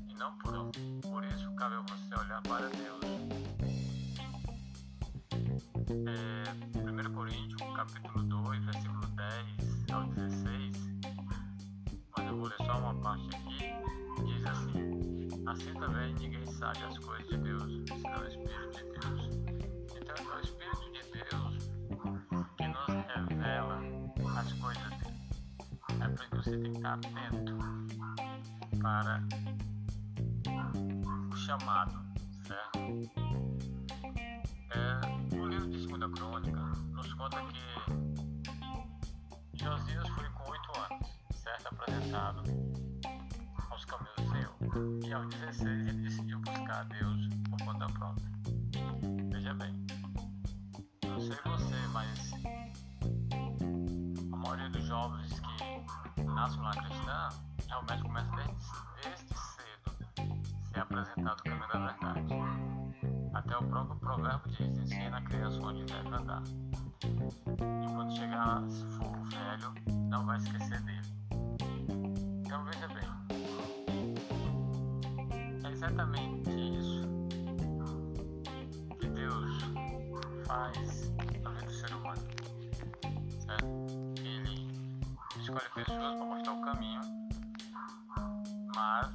e 0.08 0.14
não 0.14 0.36
por 0.38 0.54
um. 0.56 0.70
Por 1.00 1.24
isso 1.24 1.50
cabe 1.56 1.76
você 1.88 2.14
olhar 2.20 2.42
para 2.42 2.68
Deus. 2.68 3.06
É, 5.88 7.08
1 7.08 7.14
Coríntios, 7.14 7.62
capítulo 7.74 8.22
2, 8.24 8.64
versículo 8.64 9.06
10 9.06 9.92
ao 9.92 10.04
16, 10.08 10.76
mas 12.16 12.26
eu 12.26 12.36
vou 12.36 12.48
ler 12.48 12.56
só 12.58 12.78
uma 12.78 12.94
parte 12.94 13.28
aqui, 13.36 14.24
diz 14.24 14.46
assim. 14.46 15.06
Assim 15.46 15.72
também 15.74 16.12
ninguém 16.14 16.35
sabe 16.56 16.82
as 16.84 16.98
coisas 16.98 17.28
de 17.28 17.36
Deus, 17.36 17.62
senão 17.62 18.22
o 18.22 18.26
Espírito 18.26 18.70
de 18.72 18.84
Deus. 18.98 19.28
Então 19.94 20.16
é 20.16 20.36
o 20.36 20.40
Espírito 20.40 20.90
de 20.92 21.02
Deus 21.12 21.54
que 22.56 22.66
nos 22.68 22.86
revela 23.28 23.76
as 24.38 24.52
coisas 24.54 24.88
dele. 24.90 25.16
É 26.00 26.08
por 26.08 26.14
isso 26.14 26.30
que 26.30 26.36
você 26.36 26.58
tem 26.58 26.72
que 26.72 26.78
estar 26.78 26.94
atento 26.94 27.58
para 28.80 29.22
o 31.30 31.36
chamado, 31.36 32.06
certo? 32.46 32.78
É, 34.70 35.36
o 35.36 35.46
livro 35.46 35.68
de 35.68 35.80
Segunda 35.82 36.08
Crônica 36.08 36.60
nos 36.90 37.12
conta 37.14 37.42
que 37.42 37.60
Josias 39.62 40.08
foi 40.08 40.28
com 40.30 40.50
oito 40.50 40.72
anos, 40.90 41.08
certo? 41.34 41.66
Apresentado 41.66 42.75
e 45.04 45.12
aos 45.12 45.26
16 45.28 45.88
ele 45.88 46.02
decidiu 46.02 46.38
buscar 46.40 46.80
a 46.80 46.84
Deus 46.84 47.28
por 47.50 47.64
conta 47.64 47.86
própria. 47.86 48.26
Veja 49.30 49.54
bem, 49.54 49.86
não 51.04 51.20
sei 51.20 51.36
você, 51.44 51.86
mas 51.92 52.32
a 54.32 54.36
maioria 54.36 54.68
dos 54.70 54.84
jovens 54.84 55.40
que 56.14 56.22
nascem 56.22 56.60
lá 56.60 56.70
cristã 56.70 57.28
realmente 57.68 58.02
começa 58.02 58.30
desde, 58.36 58.54
desde 59.02 59.34
cedo 59.34 59.96
ser 60.72 60.80
apresentado 60.80 61.40
o 61.40 61.42
caminho 61.44 61.68
da 61.68 61.86
verdade. 61.86 62.34
Até 63.34 63.56
o 63.58 63.62
próprio 63.68 63.96
provérbio 64.00 64.50
diz, 64.52 64.78
ensina 64.78 65.18
a 65.18 65.22
criança 65.22 65.60
onde 65.60 65.84
deve 65.84 66.08
andar. 66.08 66.42
E 67.02 67.94
quando 67.94 68.16
chegar, 68.16 68.62
se 68.68 68.84
for 68.96 69.12
velho, 69.28 69.74
não 70.08 70.24
vai 70.24 70.38
esquecer 70.38 70.80
dele. 70.82 71.06
Então 72.44 72.64
veja 72.64 72.88
bem, 72.88 73.55
exatamente 75.86 76.50
isso 76.78 77.02
que 78.98 79.08
Deus 79.08 79.62
faz 80.46 81.10
na 81.42 81.50
vida 81.52 81.66
do 81.66 81.70
ser 81.72 81.92
humano. 81.94 82.22
Certo? 83.38 83.66
Ele 84.18 84.68
escolhe 85.40 85.68
pessoas 85.74 86.16
para 86.16 86.24
mostrar 86.24 86.52
o 86.52 86.60
caminho, 86.62 87.00
mas 88.74 89.12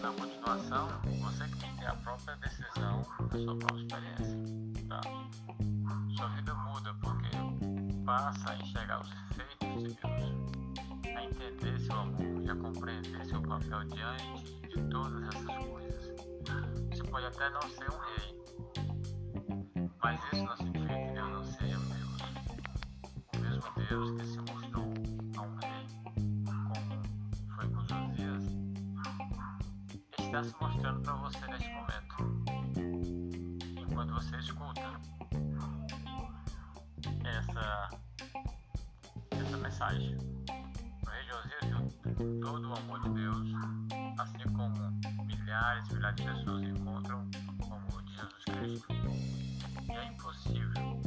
na 0.00 0.12
continuação 0.12 0.88
você 1.20 1.44
que 1.48 1.58
tem 1.58 1.70
que 1.72 1.78
ter 1.78 1.86
a 1.86 1.94
própria 1.96 2.36
decisão 2.36 3.02
da 3.30 3.38
sua 3.38 3.58
própria 3.58 3.82
experiência. 3.82 4.88
Tá? 4.88 5.00
Sua 6.16 6.28
vida 6.28 6.54
muda 6.54 6.94
porque 7.02 7.36
passa 8.06 8.50
a 8.50 8.56
enxergar 8.56 9.02
os 9.02 9.10
efeitos 9.10 9.82
de 9.82 10.00
Deus 10.00 10.56
a 11.14 11.24
entender 11.24 11.78
seu 11.80 11.94
amor 11.94 12.35
a 12.35 12.35
compreender 12.66 13.24
seu 13.24 13.40
papel 13.42 13.84
diante 13.84 14.58
de 14.68 14.82
todas 14.90 15.22
essas 15.22 15.56
coisas. 15.66 16.14
Você 16.90 17.02
pode 17.04 17.26
até 17.26 17.50
não 17.50 17.62
ser 17.62 17.90
um 17.90 17.98
rei, 17.98 18.34
mas 20.02 20.20
isso 20.32 20.44
não 20.44 20.56
significa 20.56 20.94
que 20.94 21.12
Deus 21.12 21.30
não 21.30 21.44
seja 21.44 21.78
Deus. 21.78 22.16
O 23.34 23.38
mesmo 23.38 23.62
Deus 23.88 24.10
que 24.20 24.26
se 24.26 24.38
mostrou 24.38 24.92
a 25.36 25.42
um 25.42 25.54
rei, 25.56 25.86
como 26.56 27.54
foi 27.54 27.68
com 27.68 27.80
Josias, 27.86 28.42
está 30.18 30.42
se 30.42 30.54
mostrando 30.60 31.00
para 31.02 31.14
você 31.14 31.46
neste 31.46 31.70
momento, 31.70 32.16
enquanto 33.78 34.14
você 34.14 34.36
escuta 34.38 35.00
essa, 37.24 37.88
essa 39.30 39.56
mensagem 39.56 40.25
todo 42.16 42.70
o 42.70 42.76
amor 42.76 43.00
de 43.02 43.10
Deus, 43.10 43.48
assim 44.18 44.48
como 44.54 44.74
milhares 45.26 45.88
e 45.90 45.94
milhares 45.94 46.16
de 46.16 46.24
pessoas 46.24 46.62
encontram 46.62 47.28
o 47.92 48.02
de 48.02 48.14
Jesus 48.14 48.44
Cristo. 48.44 48.86
E 49.88 49.92
é 49.92 50.04
impossível 50.06 51.00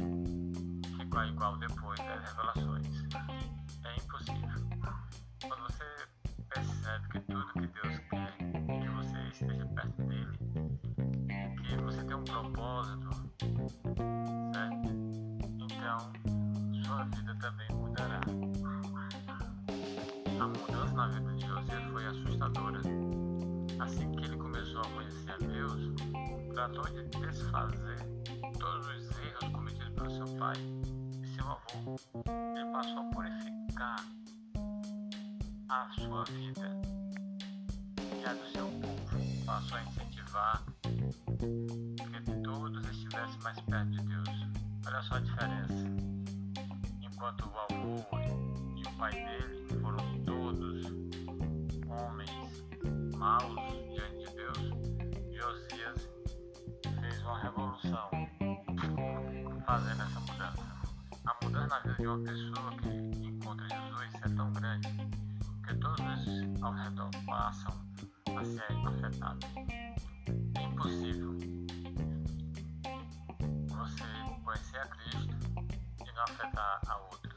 igual 1.00 1.26
igual 1.26 1.56
depois 1.58 1.98
das 1.98 2.22
revelações. 2.30 2.86
É 3.84 3.96
impossível. 3.96 4.68
Quando 5.42 5.62
você 5.62 5.84
percebe 6.48 7.08
que 7.08 7.20
tudo 7.20 7.52
que 7.52 7.66
Deus 7.66 7.98
quer 8.10 8.36
é 8.68 8.80
que 8.80 8.88
você 8.88 9.18
esteja 9.28 9.66
perto 9.66 10.02
dele, 10.04 10.38
que 11.66 11.76
você 11.76 12.04
tem 12.04 12.16
um 12.16 12.24
propósito, 12.24 12.99
tratou 26.70 26.84
de 26.92 27.08
desfazer 27.08 27.98
todos 28.58 28.86
os 28.86 29.18
erros 29.18 29.52
cometidos 29.52 29.90
pelo 29.90 30.10
seu 30.10 30.36
pai 30.36 30.56
e 31.22 31.26
seu 31.34 31.44
avô. 31.44 31.96
Ele 32.56 32.72
passou 32.72 32.98
a 32.98 33.04
purificar 33.10 34.04
a 35.68 35.88
sua 35.94 36.24
vida 36.24 36.80
e 38.20 38.24
a 38.24 38.32
do 38.34 38.50
seu 38.52 38.66
povo. 38.66 39.44
Passou 39.44 39.78
a 39.78 39.82
incentivar 39.82 40.64
que 42.24 42.42
todos 42.44 42.88
estivessem 42.88 43.40
mais 43.42 43.60
perto 43.60 43.90
de 43.90 44.02
Deus. 44.02 44.28
Olha 44.86 45.02
só 45.02 45.14
a 45.14 45.20
diferença. 45.20 45.74
Enquanto 47.02 47.46
o 47.46 47.58
avô 47.58 48.04
e 48.76 48.82
o 48.82 48.92
pai 48.96 49.12
dele 49.12 49.59
na 61.70 61.78
vida 61.78 61.94
de 61.98 62.06
uma 62.08 62.18
pessoa 62.18 62.76
que 62.80 63.26
encontra 63.28 63.68
Jesus 63.68 64.14
é 64.22 64.28
tão 64.34 64.52
grande 64.52 64.88
que 65.64 65.74
todos 65.76 66.62
ao 66.62 66.72
redor 66.72 67.10
passam 67.24 67.72
a 68.36 68.44
ser 68.44 68.66
afetados. 68.88 69.48
É 70.58 70.62
impossível 70.64 71.38
você 73.68 74.04
conhecer 74.44 74.78
a 74.78 74.86
Cristo 74.86 75.36
e 76.00 76.12
não 76.12 76.24
afetar 76.24 76.80
a 76.88 76.96
outros, 77.02 77.36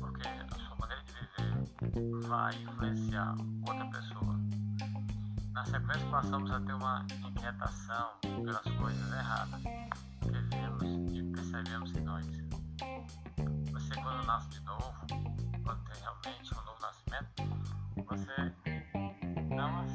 porque 0.00 0.28
a 0.28 0.58
sua 0.58 0.76
maneira 0.80 1.04
de 1.04 1.12
viver 1.12 2.28
vai 2.28 2.52
influenciar 2.56 3.36
outra 3.68 3.86
pessoa. 3.86 4.36
Na 5.52 5.64
sequência, 5.64 6.10
passamos 6.10 6.50
a 6.50 6.60
ter 6.60 6.72
uma 6.72 7.06
inquietação 7.24 8.10
pelas 8.22 8.62
coisas 8.62 9.12
erradas 9.12 9.62
que 9.62 10.56
vemos 10.56 11.16
e 11.16 11.22
percebemos 11.22 11.96
em 11.96 12.00
nós. 12.00 12.47
Você, 13.88 14.02
quando 14.02 14.26
nasce 14.26 14.50
de 14.50 14.60
novo, 14.66 14.92
quando 15.64 15.82
tem 15.84 15.96
realmente 16.02 16.54
um 16.54 16.62
novo 16.62 16.78
nascimento, 16.82 17.42
você 18.06 18.52
não, 19.48 19.86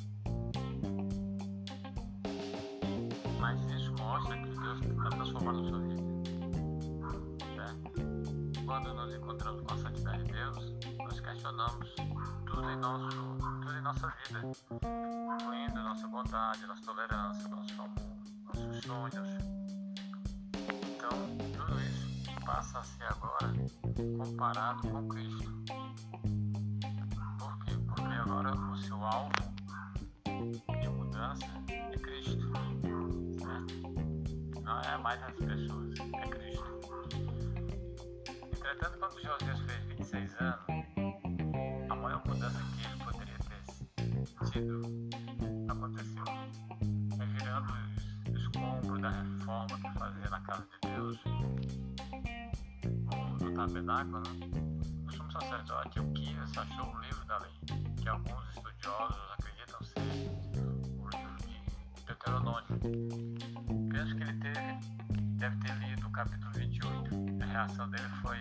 Mas 3.38 3.61
isso 3.70 3.92
mostra 3.92 4.37
que 4.37 4.48
Deus 4.59 4.81
está 4.81 5.11
transformando 5.11 5.61
a 5.61 5.68
sua 5.68 5.79
vida 5.79 6.03
quando 8.66 8.94
nos 8.94 9.14
encontramos 9.14 9.62
com 9.62 9.75
a 9.75 9.79
santidade 9.79 10.25
de 10.25 10.33
Deus, 10.33 10.75
nós 10.98 11.20
questionamos 11.20 11.94
tudo 12.53 12.71
em, 12.71 12.77
nosso, 12.77 13.09
tudo 13.38 13.73
em 13.73 13.81
nossa 13.81 14.07
vida, 14.09 14.43
incluindo 15.41 15.83
nossa 15.83 16.07
bondade, 16.07 16.67
nossa 16.67 16.83
tolerância, 16.83 17.49
nosso 17.49 17.73
amor, 17.81 17.97
nossos 18.45 18.85
sonhos. 18.85 19.29
Então, 20.55 21.11
tudo 21.57 21.81
isso 21.81 22.41
passa 22.45 22.79
a 22.79 22.85
ser 22.85 23.05
agora 23.05 23.53
comparado 24.19 24.87
com 24.88 25.09
Cristo. 25.09 25.51
Por 27.38 27.65
quê? 27.65 27.73
Porque 27.88 28.15
agora 28.15 28.55
o 28.55 28.77
seu 28.77 29.03
alvo 29.03 29.33
de 30.27 30.88
mudança 30.88 31.47
é 31.69 31.99
Cristo. 31.99 32.53
Certo? 33.38 34.62
Não 34.62 34.81
é 34.81 34.99
mais 34.99 35.23
as 35.23 35.33
pessoas, 35.37 35.99
é 35.99 36.29
Cristo. 36.29 36.62
Entretanto, 38.53 38.99
quando 38.99 39.23
Josias 39.23 39.61
fez 39.61 39.85
26 39.87 40.35
anos, 40.41 40.71
aconteceu. 45.69 46.25
Revirando 47.19 47.73
os 48.29 48.41
escombros 48.41 49.01
da 49.01 49.11
reforma 49.11 49.67
que 49.67 49.99
fazia 49.99 50.31
na 50.31 50.41
casa 50.41 50.67
de 50.83 50.88
Deus, 50.91 51.19
no 53.41 53.55
tabernáculo, 53.55 54.21
né? 54.21 54.61
o 55.07 55.12
sumo 55.12 55.33
sacerdote 55.33 55.99
Euquias 55.99 56.59
achou 56.59 56.95
o 56.95 57.01
livro 57.01 57.25
da 57.25 57.38
lei, 57.38 57.53
que 57.97 58.09
alguns 58.09 58.49
estudiosos 58.55 59.17
acreditam 59.38 59.83
ser 59.85 60.01
o 60.99 61.09
livro 61.09 61.37
de 61.38 62.05
Deuteronômio. 62.05 62.67
Penso 63.91 64.17
que 64.17 64.23
ele 64.23 64.38
teve, 64.38 64.79
deve 65.38 65.57
ter 65.57 65.75
lido 65.79 66.07
o 66.07 66.12
capítulo 66.12 66.53
28. 66.53 67.43
A 67.43 67.47
reação 67.47 67.91
dele 67.91 68.09
foi 68.21 68.38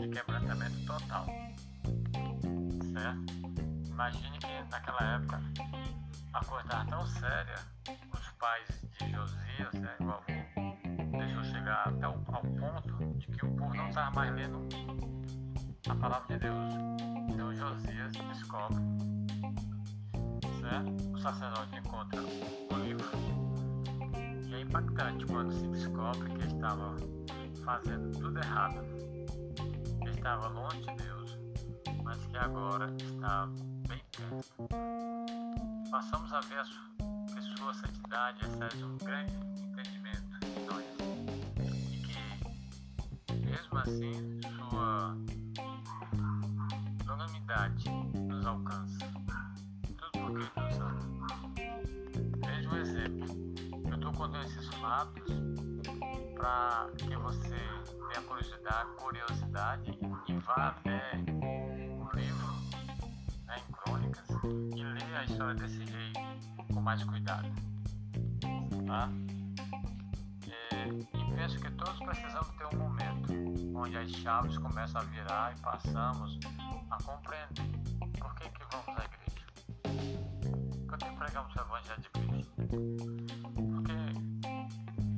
de 0.00 0.08
quebrantamento 0.08 0.86
total. 0.86 1.26
Certo? 2.92 3.45
Imagine 3.96 4.38
que 4.38 4.62
naquela 4.70 5.14
época 5.14 5.40
a 6.34 6.44
coisa 6.44 6.66
estava 6.66 6.84
tão 6.84 7.06
séria, 7.06 7.54
os 8.12 8.28
pais 8.38 8.68
de 8.92 9.10
Josias, 9.10 9.72
né, 9.72 9.96
avô, 10.00 10.20
deixou 11.16 11.42
chegar 11.44 11.88
até 11.88 12.06
o, 12.06 12.12
ao 12.30 12.42
ponto 12.42 13.16
de 13.16 13.26
que 13.26 13.46
o 13.46 13.56
povo 13.56 13.74
não 13.74 13.88
estava 13.88 14.10
mais 14.10 14.34
lendo 14.34 14.68
a 15.88 15.94
palavra 15.94 16.26
de 16.28 16.38
Deus. 16.40 16.74
Então 17.30 17.54
Josias 17.54 18.12
descobre, 18.12 18.76
certo? 20.60 21.14
O 21.14 21.18
sacerdote 21.18 21.78
encontra 21.78 22.20
o 22.20 22.76
livro. 22.76 23.08
E 24.46 24.54
é 24.56 24.60
impactante 24.60 25.24
quando 25.24 25.54
se 25.54 25.66
descobre 25.68 26.28
que 26.34 26.46
estava 26.48 26.96
fazendo 27.64 28.12
tudo 28.18 28.38
errado 28.40 28.84
estava 30.26 30.48
longe 30.48 30.80
de 30.80 30.96
Deus, 30.96 31.38
mas 32.04 32.18
que 32.26 32.36
agora 32.36 32.92
está. 33.00 33.48
Passamos 35.90 36.32
a 36.32 36.40
ver 36.40 36.64
que 37.34 37.58
sua 37.58 37.74
santidade 37.74 38.46
excede 38.46 38.82
um 38.82 38.96
grande 38.96 39.34
entendimento 39.34 40.38
em 40.42 40.64
nós 40.64 40.86
e 41.92 41.98
que, 41.98 43.34
mesmo 43.34 43.78
assim, 43.78 44.40
sua 44.40 45.14
longanimidade 47.06 47.90
nos 47.90 48.46
alcança. 48.46 48.98
Tudo 49.98 50.10
porque 50.12 50.50
Deus 50.60 50.80
ama. 50.80 51.26
Veja 52.46 52.70
um 52.70 52.76
exemplo. 52.78 53.26
Eu 53.86 53.96
estou 53.96 54.12
contando 54.14 54.46
esses 54.46 54.66
fatos 54.76 55.30
para 56.34 56.88
que 56.96 57.16
você 57.16 57.48
tenha 57.50 58.22
curiosidade, 58.26 58.90
curiosidade 58.96 59.98
e 60.26 60.32
vá 60.38 60.68
até 60.68 61.35
e 64.74 64.82
leia 64.82 65.20
a 65.20 65.24
história 65.24 65.54
desse 65.54 65.78
rei 65.78 66.12
com 66.72 66.80
mais 66.80 67.02
cuidado. 67.04 67.48
Tá? 68.86 69.08
E, 70.46 71.18
e 71.18 71.36
penso 71.36 71.58
que 71.60 71.70
todos 71.72 71.98
precisamos 71.98 72.48
ter 72.56 72.66
um 72.74 72.78
momento 72.78 73.32
onde 73.78 73.96
as 73.98 74.10
chaves 74.10 74.56
começam 74.58 75.00
a 75.00 75.04
virar 75.04 75.54
e 75.56 75.60
passamos 75.60 76.38
a 76.90 77.02
compreender 77.02 77.70
por 78.18 78.34
que, 78.34 78.48
que 78.48 78.64
vamos 78.72 79.00
à 79.00 79.04
igreja. 79.04 79.46
Por 80.86 80.98
que 80.98 81.10
pregamos 81.16 81.54
o 81.54 81.60
Evangelho 81.60 82.02
de 82.02 82.10
Cristo? 82.10 82.56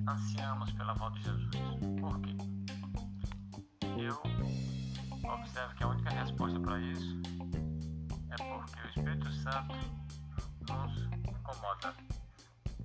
ansiamos 0.08 0.72
pela 0.72 0.94
volta 0.94 1.18
de 1.18 1.24
Jesus. 1.24 1.50
Por 2.00 2.20
quê? 2.20 2.36
Eu 3.96 5.30
observo 5.30 5.74
que 5.74 5.84
a 5.84 5.88
única 5.88 6.10
resposta 6.10 6.58
para 6.60 6.80
isso 6.80 7.20
é 7.37 7.37
Santo 9.50 9.74
nos 10.68 11.08
incomoda, 11.26 11.94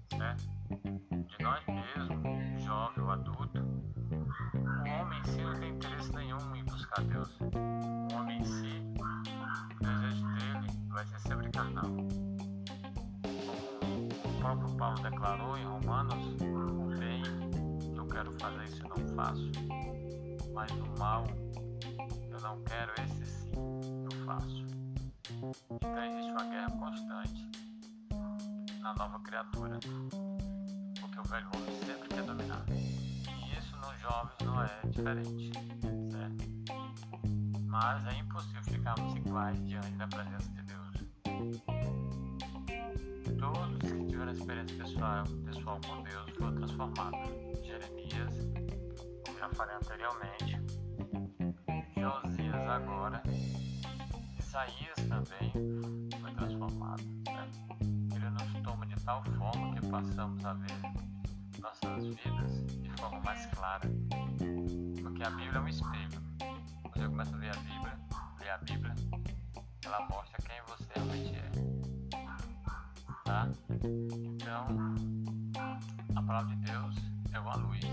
certo? 0.10 0.43
De 1.12 1.43
nós 1.43 1.65
mesmos, 1.67 2.63
jovem 2.63 3.04
ou 3.04 3.12
adulto, 3.12 3.60
o 3.60 5.02
homem 5.02 5.19
em 5.19 5.23
si 5.26 5.41
não 5.41 5.54
tem 5.60 5.69
interesse 5.71 6.13
nenhum 6.13 6.56
em 6.56 6.63
buscar 6.63 7.04
Deus. 7.04 7.38
Então 25.82 26.04
existe 26.04 26.32
uma 26.32 26.44
guerra 26.46 26.70
constante 26.72 27.50
na 28.82 28.94
nova 28.96 29.20
criatura. 29.20 29.80
Porque 31.00 31.20
o 31.20 31.24
velho 31.24 31.48
homem 31.56 31.80
sempre 31.86 32.10
quer 32.10 32.24
dominar. 32.24 32.66
E 32.70 33.58
isso 33.58 33.76
nos 33.78 34.00
jovens 34.00 34.36
não 34.44 34.62
é 34.62 34.82
diferente. 34.88 35.52
Certo? 36.12 36.44
Mas 37.66 38.06
é 38.08 38.20
impossível 38.20 38.64
ficarmos 38.64 39.16
iguais 39.16 39.58
diante 39.68 39.92
da 39.94 40.08
presença 40.08 40.50
de 40.52 40.62
Deus. 40.64 40.84
Todos 43.40 43.92
que 43.92 44.06
tiveram 44.06 44.32
experiência 44.32 44.78
pessoal, 44.78 45.24
pessoal 45.46 45.80
com 45.88 46.04
Deus 46.04 46.30
foram 46.38 46.56
transformados. 46.56 47.20
Jeremias, 47.66 48.36
como 49.26 49.40
já 49.40 49.50
falei 49.50 49.76
anteriormente, 49.76 50.62
Josias, 51.98 52.68
agora, 52.68 53.24
Isaías 54.54 54.96
também 55.10 55.52
foi 56.22 56.32
transformado. 56.36 57.02
Né? 57.26 57.50
Ele 58.13 58.30
nos 58.30 58.63
toma 58.63 58.86
de 58.86 58.96
tal 59.04 59.24
forma 59.24 59.74
que 59.74 59.88
passamos 59.88 60.46
a 60.46 60.54
ver 60.54 60.80
nossas 61.60 62.06
vidas 62.06 62.63
de 62.68 62.92
forma 62.92 63.20
mais 63.22 63.48
clara. 63.48 63.89
Porque 65.02 65.24
a 65.24 65.30
Bíblia 65.32 65.58
é 65.58 65.60
um 65.60 65.68
espelho. 65.68 66.22
Quando 66.84 67.02
eu 67.02 67.10
começo 67.10 67.34
a 67.34 67.38
ver 67.39 67.50
a 67.50 67.60
Bíblia, 67.62 68.00
ler 68.39 68.50
a 68.52 68.58
Bíblia, 68.60 68.96
ela 69.86 70.08
mostra 70.08 70.38
quem 70.44 70.62
você 70.68 70.86
realmente 70.94 71.36
é. 71.36 71.52
Tá? 73.26 73.50
Então, 74.36 74.68
a 76.16 76.22
palavra 76.22 76.56
de 76.56 76.62
Deus 76.62 76.96
é 77.34 77.39
uma 77.39 77.56
luz 77.56 77.84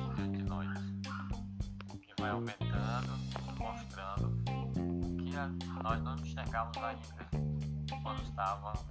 ainda 6.79 7.29
quando 8.03 8.23
estávamos, 8.23 8.90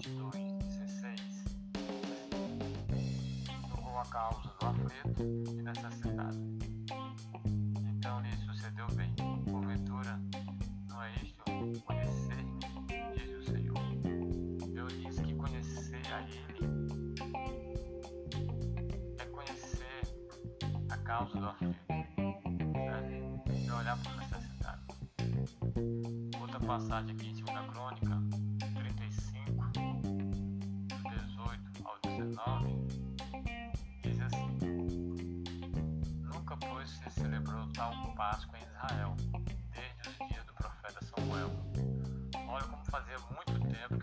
22, 0.00 0.32
16. 0.32 1.44
Jogou 3.68 3.98
a 3.98 4.04
causa 4.06 4.50
do 4.58 4.66
aflito 4.66 5.22
e 5.50 5.62
necessidade. 5.62 6.38
Então 7.84 8.22
lhe 8.22 8.34
sucedeu 8.38 8.86
bem. 8.94 9.14
Porventura, 9.44 10.18
não 10.88 11.02
é 11.02 11.12
isto 11.22 11.44
conhecer-me, 11.84 12.60
diz 13.14 13.30
o 13.36 13.42
Senhor. 13.52 13.76
Eu 14.74 14.86
disse 14.86 15.22
que 15.22 15.34
conhecer 15.34 16.02
a 16.14 16.22
Ele 16.22 16.86
é 19.18 19.24
conhecer 19.26 20.02
a 20.88 20.96
causa 20.96 21.38
do 21.38 21.46
aflito. 21.46 21.78
Certo? 22.72 23.52
E 23.52 23.70
olhar 23.70 23.98
para 23.98 24.12
a 24.12 24.16
necessidade. 24.16 24.80
Outra 26.40 26.58
passagem 26.60 27.14
aqui 27.14 27.26
em 27.28 27.34
2 27.34 27.44
Crônica 27.70 28.39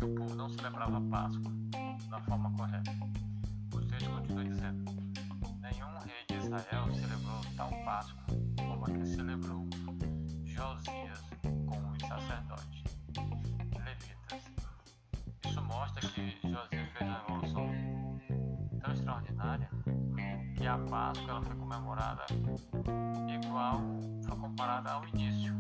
o 0.08 0.16
povo 0.16 0.36
não 0.36 0.50
celebrava 0.50 0.98
a 0.98 1.02
Páscoa 1.02 1.52
da 2.10 2.20
forma 2.22 2.52
correta. 2.54 2.92
O 3.74 3.82
texto 3.82 4.10
continua 4.10 4.44
dizendo: 4.46 4.86
Nenhum 5.60 6.00
rei 6.00 6.26
de 6.30 6.36
Israel 6.46 6.94
celebrou 6.94 7.42
tal 7.56 7.70
Páscoa 7.84 8.24
como 8.58 8.86
a 8.86 8.90
que 8.90 9.06
celebrou 9.06 9.68
Josias 10.46 11.20
com 11.44 11.92
os 11.92 12.00
sacerdotes 12.00 12.84
levitas. 13.76 14.52
Isso 15.46 15.62
mostra 15.64 16.10
que 16.10 16.38
Josias 16.42 16.90
fez 16.94 17.10
uma 17.10 17.20
evolução 17.28 17.70
tão 18.82 18.94
extraordinária 18.94 19.70
que 20.56 20.66
a 20.66 20.78
Páscoa 20.78 21.30
ela 21.30 21.42
foi 21.42 21.56
comemorada 21.56 22.26
igual, 23.28 23.82
foi 24.24 24.38
comparada 24.38 24.92
ao 24.92 25.08
início. 25.10 25.54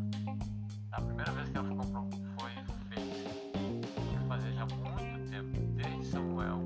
A 0.93 1.01
primeira 1.01 1.31
vez 1.33 1.49
que 1.49 1.57
ela 1.57 1.67
foi, 1.75 1.85
foi 2.39 2.56
fazia 4.37 4.53
já 4.53 4.65
muito 4.67 5.29
tempo, 5.31 5.59
desde 5.73 6.05
Samuel, 6.05 6.59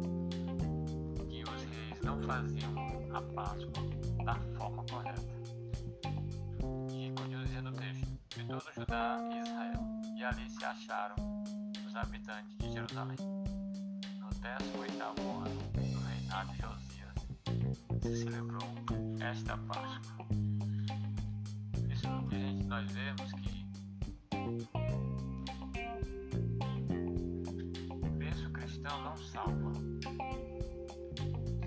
que 1.30 1.44
os 1.44 1.64
reis 1.64 2.02
não 2.04 2.22
faziam 2.24 2.76
a 3.14 3.22
Páscoa 3.22 3.84
da 4.26 4.36
forma 4.58 4.84
correta. 4.90 5.22
E 6.92 7.12
continua 7.16 7.46
dizendo 7.46 7.70
o 7.70 7.74
texto, 7.74 8.20
de 8.36 8.44
todo 8.44 8.64
Judá 8.76 9.20
e 9.32 9.40
Israel, 9.40 9.80
e 10.18 10.24
ali 10.24 10.50
se 10.50 10.66
acharam 10.66 11.16
os 11.88 11.96
habitantes 11.96 12.58
de 12.58 12.74
Jerusalém. 12.74 13.18
No 14.20 14.30
18 14.30 15.02
ano 15.02 15.62
do 15.74 16.00
reinado 16.08 16.52
de 16.52 16.62
Josias, 16.62 17.16
se 18.02 18.24
celebrou 18.24 18.68
esta 19.22 19.58
Páscoa. 19.58 20.26
Isso 21.90 22.08
gente, 22.30 22.66
nós 22.66 22.92
vemos 22.92 23.32
que 23.34 23.61
cristão 28.92 29.02
não 29.04 29.18
salva. 29.18 29.72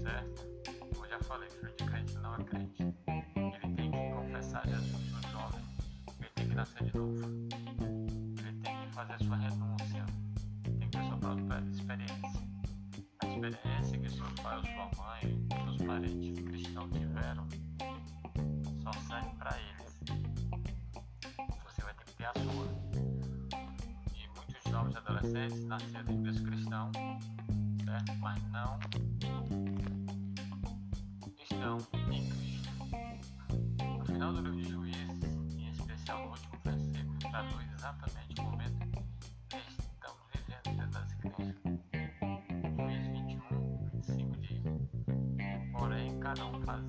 Certo? 0.03 0.79
Como 0.79 1.05
eu 1.05 1.11
já 1.11 1.19
falei, 1.21 1.49
filho 1.49 1.73
de 1.77 1.85
crente 1.85 2.19
não 2.19 2.35
é 2.35 2.45
crente. 2.45 2.83
Ele 2.83 3.75
tem 3.75 3.91
que 3.91 4.15
confessar 4.15 4.67
Jesus 4.67 5.13
no 5.13 5.23
jovem. 5.31 5.61
Ele 6.21 6.31
tem 6.35 6.49
que 6.49 6.55
nascer 6.55 6.85
de 6.85 6.97
novo. 6.97 7.25
Ele 8.39 8.61
tem 8.63 8.81
que 8.81 8.95
fazer 8.95 9.25
sua 9.25 9.37
renúncia. 9.37 10.07
Tem 10.65 10.79
que 10.79 10.89
ter 10.89 11.05
sua 11.05 11.17
própria 11.17 11.65
experiência. 11.71 12.45
A 13.21 13.27
experiência 13.27 13.99
que 13.99 14.11
seu 14.11 14.27
pai 14.43 14.59
ou 14.59 14.65
sua 14.65 15.05
mãe, 15.05 15.47
seus 15.65 15.83
parentes 15.83 16.45
cristãos 16.45 16.91
tiveram, 16.93 17.49
só 18.83 18.93
serve 18.93 19.31
para 19.39 19.59
eles. 19.59 19.84
Jovens 24.95 24.97
adolescentes 24.97 25.65
nasceram 25.65 26.13
em 26.13 26.23
berço 26.23 26.45
cristão, 26.45 26.93
certo? 27.85 28.13
Mas 28.21 28.43
não 28.51 28.79
estão 31.43 31.79
em 32.13 32.29
Cristo. 32.31 32.71
No 33.99 34.05
final 34.07 34.33
do 34.33 34.41
livro 34.43 34.57
de 34.57 34.69
Juízes, 34.71 35.25
em 35.57 35.71
especial 35.71 36.25
no 36.25 36.31
último 36.31 36.59
versículo, 36.65 37.19
traduz 37.19 37.73
exatamente 37.73 38.41
o 38.41 38.45
momento 38.45 38.79
que 39.49 39.57
estamos 39.57 40.21
vivendo 40.33 40.77
dentro 40.77 40.91
das 40.91 41.13
igrejas. 41.13 41.57
Juízes 42.77 43.09
21, 43.13 43.89
25 43.93 44.37
diz: 44.39 44.63
Porém, 45.73 46.21
cada 46.21 46.47
um 46.47 46.63
fazia 46.63 46.84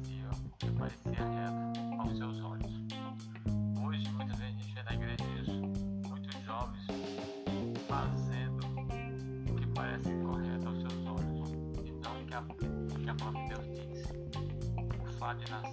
O 15.35 15.64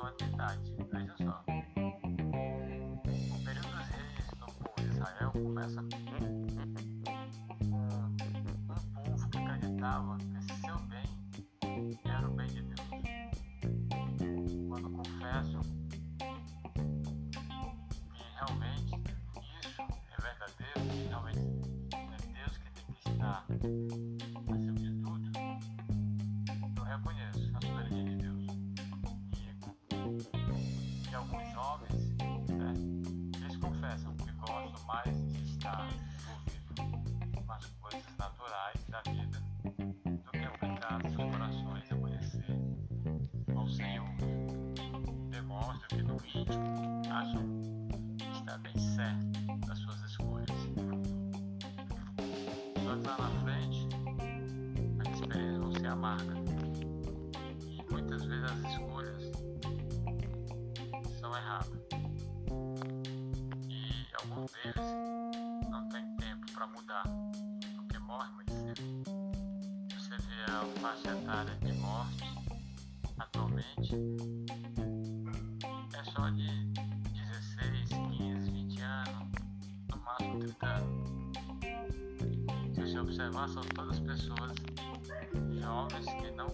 anos 0.00 0.16
de 0.18 0.24
idade. 0.24 0.76
Veja 0.92 1.14
só. 1.18 1.44
O 1.46 3.44
período 3.44 3.68
dos 3.68 3.88
reis 3.88 4.30
no 4.38 4.46
povo 4.46 4.74
de 4.76 4.88
Israel 4.88 5.30
começa 5.32 5.82
com 5.82 6.09
Alguns 64.20 64.52
deles 64.52 65.70
não 65.70 65.88
têm 65.88 66.16
tempo 66.16 66.52
para 66.52 66.66
mudar, 66.66 67.04
porque 67.76 67.98
morrem 67.98 68.32
muito 68.32 68.52
cedo. 68.52 68.82
Você 69.94 70.16
vê 70.16 70.52
a 70.52 70.80
faixa 70.80 71.16
etária 71.16 71.56
de 71.56 71.72
morte 71.74 72.24
atualmente 73.18 73.94
é 76.00 76.04
só 76.04 76.30
de 76.30 76.46
16, 77.12 77.88
15, 78.16 78.50
20 78.50 78.80
anos, 78.80 79.28
no 79.90 79.98
máximo 80.02 80.38
30 80.40 80.66
anos. 80.66 81.10
Se 82.74 82.80
você 82.80 82.98
observar, 82.98 83.48
são 83.48 83.62
todas 83.62 84.00
pessoas 84.00 84.52
jovens 85.60 86.06
que 86.06 86.30
não 86.32 86.48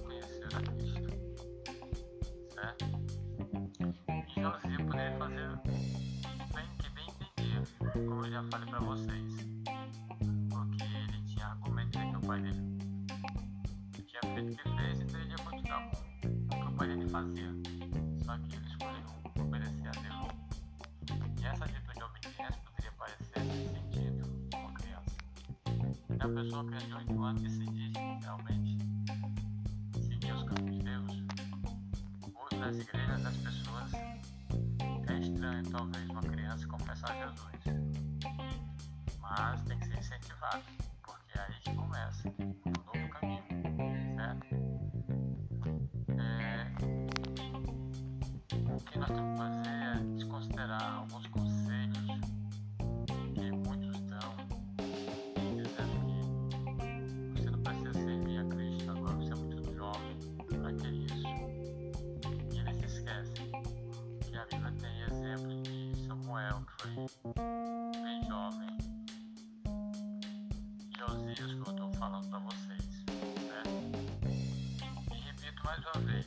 mais 75.76 75.94
uma 75.94 76.06
vez: 76.06 76.26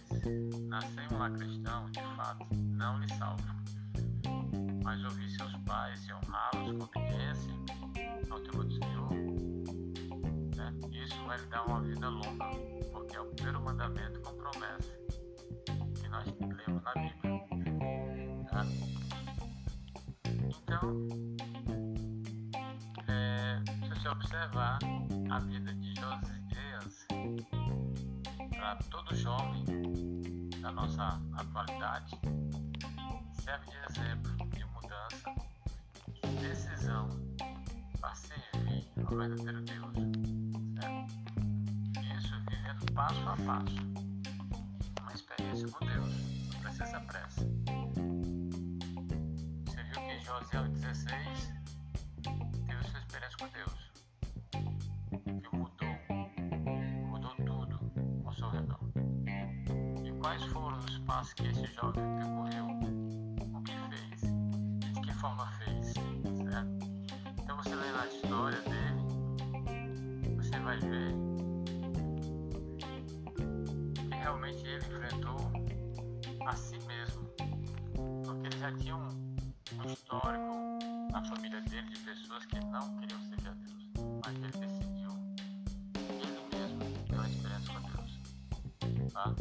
nascer 0.67 1.13
um 1.13 1.17
lar 1.17 1.31
cristão, 1.31 1.89
de 1.91 2.01
fato, 2.15 2.47
não 2.55 2.99
lhe 2.99 3.13
salva. 3.15 3.55
Mas 4.83 5.03
ouvir 5.03 5.29
seus 5.31 5.55
pais 5.65 6.05
e 6.07 6.13
honrá-los 6.13 6.77
com 6.77 6.83
obediência 6.83 7.53
ao 8.29 8.39
temor 8.41 8.65
do 8.65 8.73
Senhor, 8.73 9.09
né? 10.55 10.73
isso 10.91 11.15
vai 11.25 11.37
lhe 11.37 11.45
dar 11.47 11.65
uma 11.65 11.81
vida 11.81 12.09
longa, 12.09 12.45
porque 12.91 13.15
é 13.15 13.21
o 13.21 13.25
primeiro 13.25 13.61
mandamento 13.61 14.19
com 14.21 14.35
promessa 14.35 14.99
que 15.95 16.07
nós 16.09 16.25
lemos 16.39 16.83
na 16.83 16.93
Bíblia. 16.93 17.39
Tá? 18.49 18.65
Então, 20.63 21.07
é, 23.07 23.61
se 23.65 23.89
você 23.89 24.09
observar 24.09 24.79
todo 29.09 29.15
jovem 29.15 29.65
da 30.61 30.71
nossa 30.71 31.19
atualidade, 31.33 32.15
serve 33.41 33.65
de 33.71 33.77
exemplo 33.89 34.31
de 34.49 34.65
mudança, 34.65 35.33
de 36.13 36.47
decisão 36.47 37.09
para 37.99 38.13
servir 38.15 38.87
ao 39.03 39.17
verdadeiro 39.17 39.61
Deus. 39.61 39.93
Certo? 40.79 41.13
Isso 42.17 42.35
vivendo 42.49 42.93
passo 42.93 43.29
a 43.29 43.35
passo, 43.37 43.75
uma 45.01 45.13
experiência 45.13 45.67
com 45.69 45.85
Deus, 45.85 46.13
não 46.53 46.61
precisa 46.61 46.99
pressa. 47.01 47.41
Você 49.65 49.83
viu 49.83 50.01
que 50.07 50.19
José 50.23 50.67
16 50.67 51.53
teve 52.67 52.83
sua 52.83 52.99
experiência 52.99 53.37
com 53.39 53.47
Deus, 53.49 53.88
que 61.39 61.47
esse 61.47 61.65
jovem 61.73 62.03
percorreu? 62.17 62.65
O 63.53 63.61
que 63.63 63.71
fez? 63.89 64.21
De 64.93 65.01
que 65.01 65.13
forma 65.13 65.45
fez? 65.53 65.93
Certo? 65.93 66.79
Então 67.41 67.55
você 67.57 67.75
lê 67.75 67.91
na 67.91 68.07
história 68.07 68.61
dele, 68.61 70.35
você 70.35 70.59
vai 70.59 70.77
ver 70.79 71.15
que 74.09 74.15
realmente 74.15 74.65
ele 74.65 74.75
enfrentou 74.75 75.37
a 76.45 76.55
si 76.55 76.77
mesmo, 76.85 77.23
porque 78.25 78.47
ele 78.47 78.59
já 78.59 78.71
tinha 78.75 78.97
um, 78.97 79.07
um 79.07 79.93
histórico 79.93 80.79
na 81.11 81.23
família 81.23 81.61
dele 81.61 81.87
de 81.87 81.99
pessoas 81.99 82.45
que 82.47 82.59
não 82.65 82.97
queriam 82.99 83.21
servir 83.21 83.47
a 83.47 83.53
Deus, 83.53 83.91
mas 84.25 84.35
ele 84.35 84.51
decidiu 84.51 85.11
ele 86.21 86.41
mesmo 86.53 86.79
ter 87.07 87.15
uma 87.15 87.29
experiência 87.29 87.73
com 87.79 87.81
Deus. 87.87 89.13
Tá? 89.13 89.35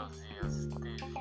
Josias 0.00 0.66
teve 0.80 1.12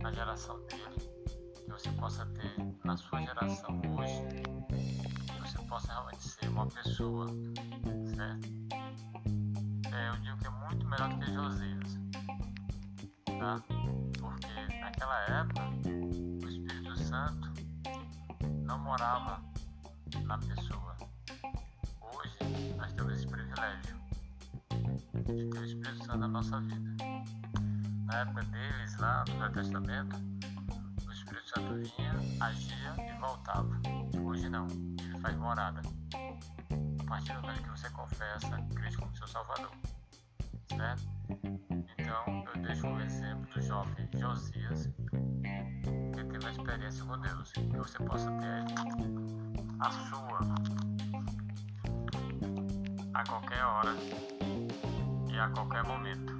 na 0.00 0.12
geração 0.12 0.56
dele, 0.66 1.10
que 1.56 1.70
você 1.72 1.90
possa 1.92 2.24
ter 2.26 2.54
na 2.84 2.96
sua 2.96 3.20
geração 3.20 3.80
hoje, 3.98 4.22
que 5.26 5.40
você 5.40 5.58
possa 5.66 5.92
realmente 5.92 6.28
ser 6.28 6.48
uma 6.48 6.66
pessoa, 6.68 7.26
certo? 8.14 8.48
É, 9.92 10.08
eu 10.08 10.16
digo 10.20 10.38
que 10.38 10.46
é 10.46 10.50
muito 10.50 10.86
melhor 10.86 11.08
do 11.08 11.18
que 11.18 11.32
Josias, 11.32 11.98
tá? 13.26 13.60
Porque 14.20 14.78
naquela 14.80 15.20
época 15.40 15.62
o 16.44 16.48
Espírito 16.48 16.96
Santo 16.96 17.52
não 18.64 18.78
morava 18.78 19.42
na 20.24 20.38
pessoa. 20.38 20.71
De 25.22 25.48
ter 25.50 25.58
o 25.58 25.64
Espírito 25.64 26.04
Santo 26.04 26.18
na 26.18 26.28
nossa 26.28 26.60
vida. 26.60 26.96
Na 28.06 28.18
época 28.18 28.42
deles, 28.44 28.96
lá 28.98 29.24
no 29.28 29.38
Velho 29.38 29.52
Testamento, 29.52 30.16
o 31.06 31.12
Espírito 31.12 31.48
Santo 31.48 31.74
vinha, 31.74 32.14
agia 32.40 32.94
e 32.98 33.20
voltava. 33.20 33.80
Hoje 34.20 34.48
não, 34.48 34.66
ele 34.66 35.18
faz 35.20 35.36
morada. 35.36 35.80
A 37.00 37.04
partir 37.04 37.34
do 37.34 37.42
momento 37.42 37.62
que 37.62 37.70
você 37.70 37.90
confessa 37.90 38.58
Cristo 38.74 39.00
como 39.00 39.16
seu 39.16 39.26
Salvador. 39.28 39.70
Certo? 40.68 41.02
Então, 41.98 42.44
eu 42.54 42.62
deixo 42.62 42.86
o 42.86 43.00
exemplo 43.00 43.46
do 43.54 43.60
jovem 43.60 44.08
Josias, 44.18 44.86
que 46.12 46.24
teve 46.24 46.38
uma 46.38 46.50
experiência 46.50 47.04
com 47.04 47.18
Deus, 47.20 47.52
que 47.52 47.76
você 47.76 47.98
possa 47.98 48.30
ter 48.32 48.64
a 49.80 49.90
sua 49.90 50.22
a 53.14 53.24
qualquer 53.24 53.62
hora 53.62 53.94
e 55.32 55.38
a 55.38 55.48
qualquer 55.48 55.82
momento. 55.84 56.31